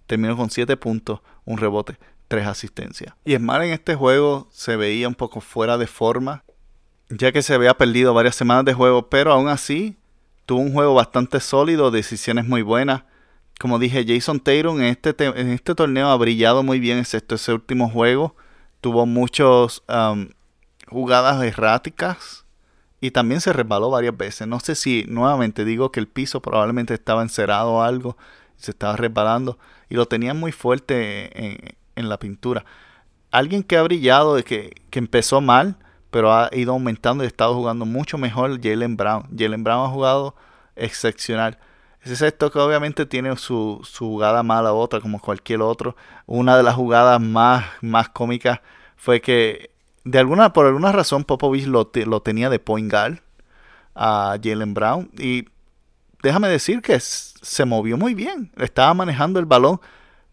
[0.06, 1.98] terminó con 7 puntos, un rebote,
[2.28, 3.14] 3 asistencias.
[3.26, 6.44] Y Smart en este juego se veía un poco fuera de forma,
[7.10, 9.99] ya que se había perdido varias semanas de juego, pero aún así
[10.50, 13.04] tuvo un juego bastante sólido, decisiones muy buenas.
[13.60, 17.52] Como dije, Jason Taylor en este, en este torneo ha brillado muy bien, excepto ese
[17.52, 18.34] último juego.
[18.80, 20.28] Tuvo muchas um,
[20.88, 22.44] jugadas erráticas
[23.00, 24.48] y también se resbaló varias veces.
[24.48, 28.16] No sé si nuevamente digo que el piso probablemente estaba encerado o algo,
[28.56, 29.56] se estaba resbalando
[29.88, 31.60] y lo tenían muy fuerte
[31.94, 32.64] en, la pintura.
[33.30, 35.76] Alguien que ha brillado, que, que empezó mal,
[36.10, 39.24] pero ha ido aumentando y ha estado jugando mucho mejor Jalen Brown.
[39.36, 40.34] Jalen Brown ha jugado
[40.76, 41.58] excepcional.
[42.02, 45.96] Ese esto que obviamente tiene su, su, jugada mala otra como cualquier otro.
[46.26, 48.60] Una de las jugadas más, más cómicas
[48.96, 49.70] fue que
[50.04, 53.18] de alguna, por alguna razón Popovich lo, lo tenía de point guard
[53.94, 55.46] a Jalen Brown y
[56.22, 58.50] déjame decir que se movió muy bien.
[58.56, 59.80] Estaba manejando el balón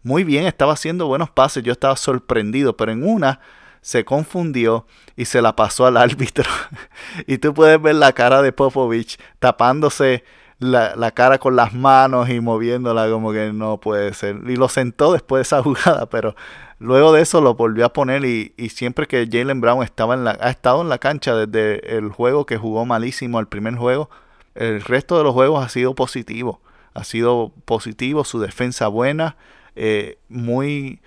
[0.02, 1.62] muy bien, estaba haciendo buenos pases.
[1.62, 3.40] Yo estaba sorprendido, pero en una
[3.80, 6.50] se confundió y se la pasó al árbitro.
[7.26, 10.24] y tú puedes ver la cara de Popovich tapándose
[10.58, 14.36] la, cara con las manos y moviéndola como que no puede ser.
[14.46, 16.34] Y lo sentó después de esa jugada, pero
[16.78, 20.24] luego de eso lo volvió a poner y, y siempre que Jalen Brown estaba en
[20.24, 24.10] la, ha estado en la cancha desde el juego que jugó malísimo, el primer juego,
[24.54, 26.60] el resto de los juegos ha sido positivo.
[26.94, 29.36] Ha sido positivo, su defensa buena,
[29.76, 31.00] eh, muy,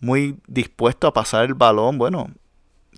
[0.00, 1.98] muy dispuesto a pasar el balón.
[1.98, 2.30] Bueno,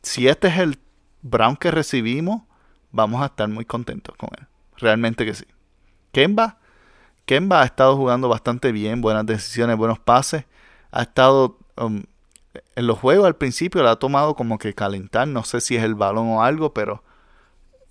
[0.03, 0.79] si este es el
[1.23, 2.43] Brown que recibimos,
[2.91, 4.47] vamos a estar muy contentos con él.
[4.77, 5.47] Realmente que sí.
[6.13, 6.59] Kemba,
[7.25, 10.45] Kemba ha estado jugando bastante bien, buenas decisiones, buenos pases.
[10.91, 12.03] Ha estado um,
[12.75, 15.29] en los juegos al principio, le ha tomado como que calentar.
[15.29, 17.03] No sé si es el balón o algo, pero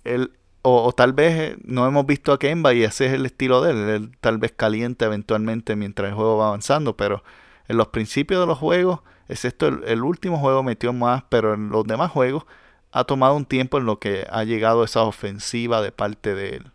[0.04, 0.32] él,
[0.62, 3.70] o, tal vez eh, no hemos visto a Kemba y ese es el estilo de
[3.70, 3.88] él.
[3.88, 7.22] Él tal vez caliente eventualmente mientras el juego va avanzando, pero
[7.68, 11.68] en los principios de los juegos, excepto el, el último juego metió más, pero en
[11.70, 12.44] los demás juegos
[12.92, 16.72] ha tomado un tiempo en lo que ha llegado esa ofensiva de parte de él.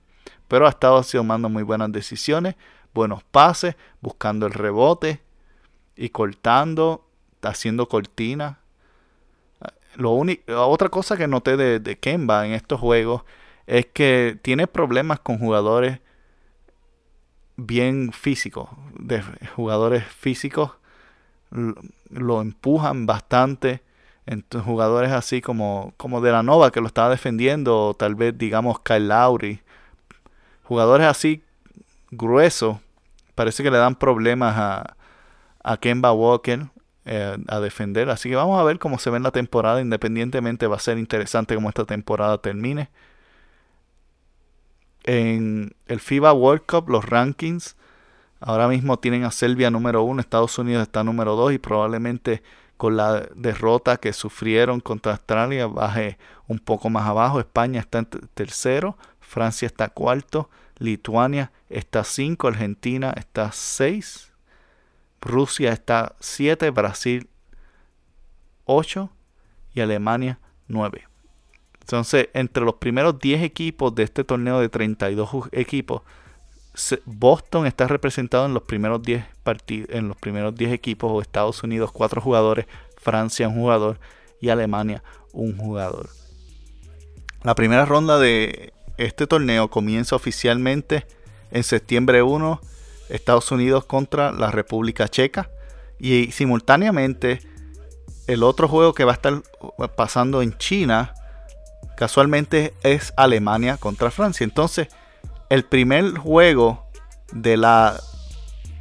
[0.47, 2.55] Pero ha estado tomando muy buenas decisiones,
[2.93, 5.21] buenos pases, buscando el rebote
[5.95, 7.07] y cortando,
[7.41, 8.59] haciendo cortina.
[9.95, 13.23] Lo único, otra cosa que noté de, de Kemba en estos juegos
[13.65, 16.01] es que tiene problemas con jugadores
[17.55, 19.23] bien físico, de
[19.55, 20.71] jugadores físicos,
[22.09, 23.81] lo empujan bastante.
[24.25, 28.37] Entonces, jugadores así como, como de la Nova que lo estaba defendiendo, o tal vez
[28.37, 29.61] digamos Kyle Lowry,
[30.63, 31.43] jugadores así
[32.11, 32.77] gruesos,
[33.35, 34.95] parece que le dan problemas a,
[35.63, 36.67] a Kemba Walker
[37.05, 38.09] eh, a defender.
[38.09, 39.81] Así que vamos a ver cómo se ve en la temporada.
[39.81, 42.89] Independientemente va a ser interesante cómo esta temporada termine.
[45.03, 47.75] En el FIBA World Cup, los rankings
[48.41, 52.43] ahora mismo tienen a Serbia número uno, Estados Unidos está número dos y probablemente
[52.75, 56.17] con la derrota que sufrieron contra Australia baje
[56.47, 57.39] un poco más abajo.
[57.39, 64.33] España está en tercero, Francia está cuarto, Lituania está cinco, Argentina está seis,
[65.21, 67.29] Rusia está siete, Brasil
[68.65, 69.11] ocho
[69.73, 71.07] y Alemania nueve.
[71.81, 76.03] Entonces, entre los primeros 10 equipos de este torneo de 32 equipos,
[77.05, 81.91] Boston está representado en los primeros 10 partidos, en los primeros 10 equipos, Estados Unidos
[81.91, 82.65] 4 jugadores,
[82.97, 83.99] Francia un jugador
[84.39, 85.03] y Alemania
[85.33, 86.09] un jugador.
[87.43, 91.05] La primera ronda de este torneo comienza oficialmente
[91.51, 92.61] en septiembre 1,
[93.09, 95.49] Estados Unidos contra la República Checa
[95.99, 97.41] y simultáneamente
[98.27, 99.41] el otro juego que va a estar
[99.95, 101.13] pasando en China
[101.97, 104.43] casualmente es Alemania contra Francia.
[104.43, 104.87] Entonces,
[105.51, 106.85] el primer juego
[107.33, 107.99] de la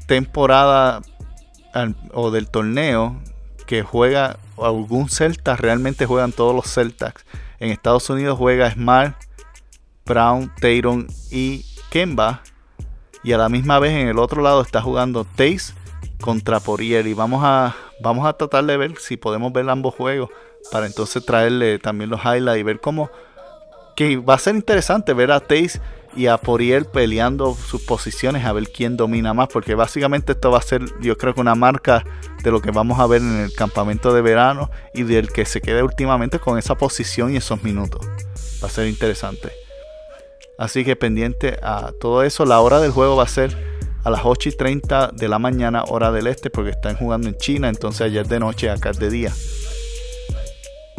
[0.06, 1.02] temporada
[2.12, 3.20] o del torneo
[3.66, 7.14] que juega algún Celta, realmente juegan todos los Celtas.
[7.58, 9.16] En Estados Unidos juega Smart,
[10.06, 12.42] Brown, Tatum y Kemba.
[13.24, 15.74] Y a la misma vez en el otro lado está jugando Taze
[16.20, 17.08] contra Poriel.
[17.08, 20.30] Y vamos a, vamos a tratar de ver si podemos ver ambos juegos
[20.70, 23.10] para entonces traerle también los highlights y ver cómo
[23.96, 25.80] que va a ser interesante ver a Taze
[26.16, 30.58] y a Poriel peleando sus posiciones a ver quién domina más, porque básicamente esto va
[30.58, 32.04] a ser yo creo que una marca
[32.42, 35.60] de lo que vamos a ver en el campamento de verano y del que se
[35.60, 38.06] quede últimamente con esa posición y esos minutos.
[38.62, 39.52] Va a ser interesante.
[40.58, 43.56] Así que pendiente a todo eso, la hora del juego va a ser
[44.04, 47.36] a las 8 y 30 de la mañana, hora del este, porque están jugando en
[47.36, 49.32] China, entonces ayer de noche, acá es de día.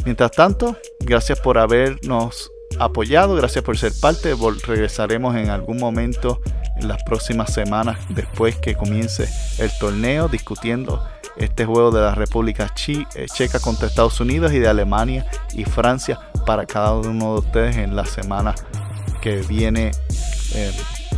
[0.05, 4.35] Mientras tanto, gracias por habernos apoyado, gracias por ser parte.
[4.65, 6.41] Regresaremos en algún momento
[6.77, 11.03] en las próximas semanas después que comience el torneo discutiendo
[11.37, 16.19] este juego de la República eh, Checa contra Estados Unidos y de Alemania y Francia
[16.45, 18.55] para cada uno de ustedes en la semana
[19.21, 19.91] que viene.
[20.53, 20.71] Eh,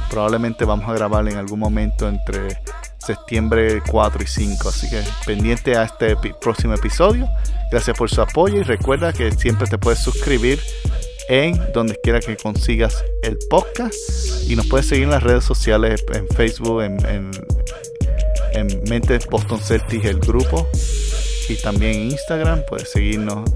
[0.10, 2.60] probablemente vamos a grabar en algún momento entre
[2.97, 4.70] septiembre 4 y 5.
[4.70, 7.28] Así que pendiente a este próximo episodio.
[7.72, 10.60] Gracias por su apoyo y recuerda que siempre te puedes suscribir
[11.30, 13.95] en donde quiera que consigas el podcast.
[14.47, 17.32] Y nos puedes seguir en las redes sociales en Facebook, en, en,
[18.53, 20.67] en Boston Celtics, el grupo
[21.50, 22.64] y también en Instagram.
[22.68, 23.50] Puedes seguirnos.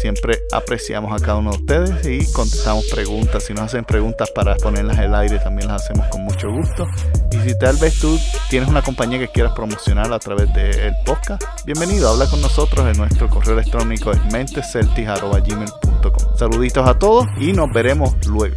[0.00, 3.44] Siempre apreciamos a cada uno de ustedes y contestamos preguntas.
[3.44, 6.86] Si nos hacen preguntas para ponerlas el aire, también las hacemos con mucho gusto.
[7.32, 8.18] Y si tal vez tú
[8.48, 12.10] tienes una compañía que quieras promocionar a través del podcast, bienvenido.
[12.10, 18.14] Habla con nosotros en nuestro correo electrónico es mentesceltics.gmail.com Saluditos a todos y nos veremos
[18.26, 18.54] luego.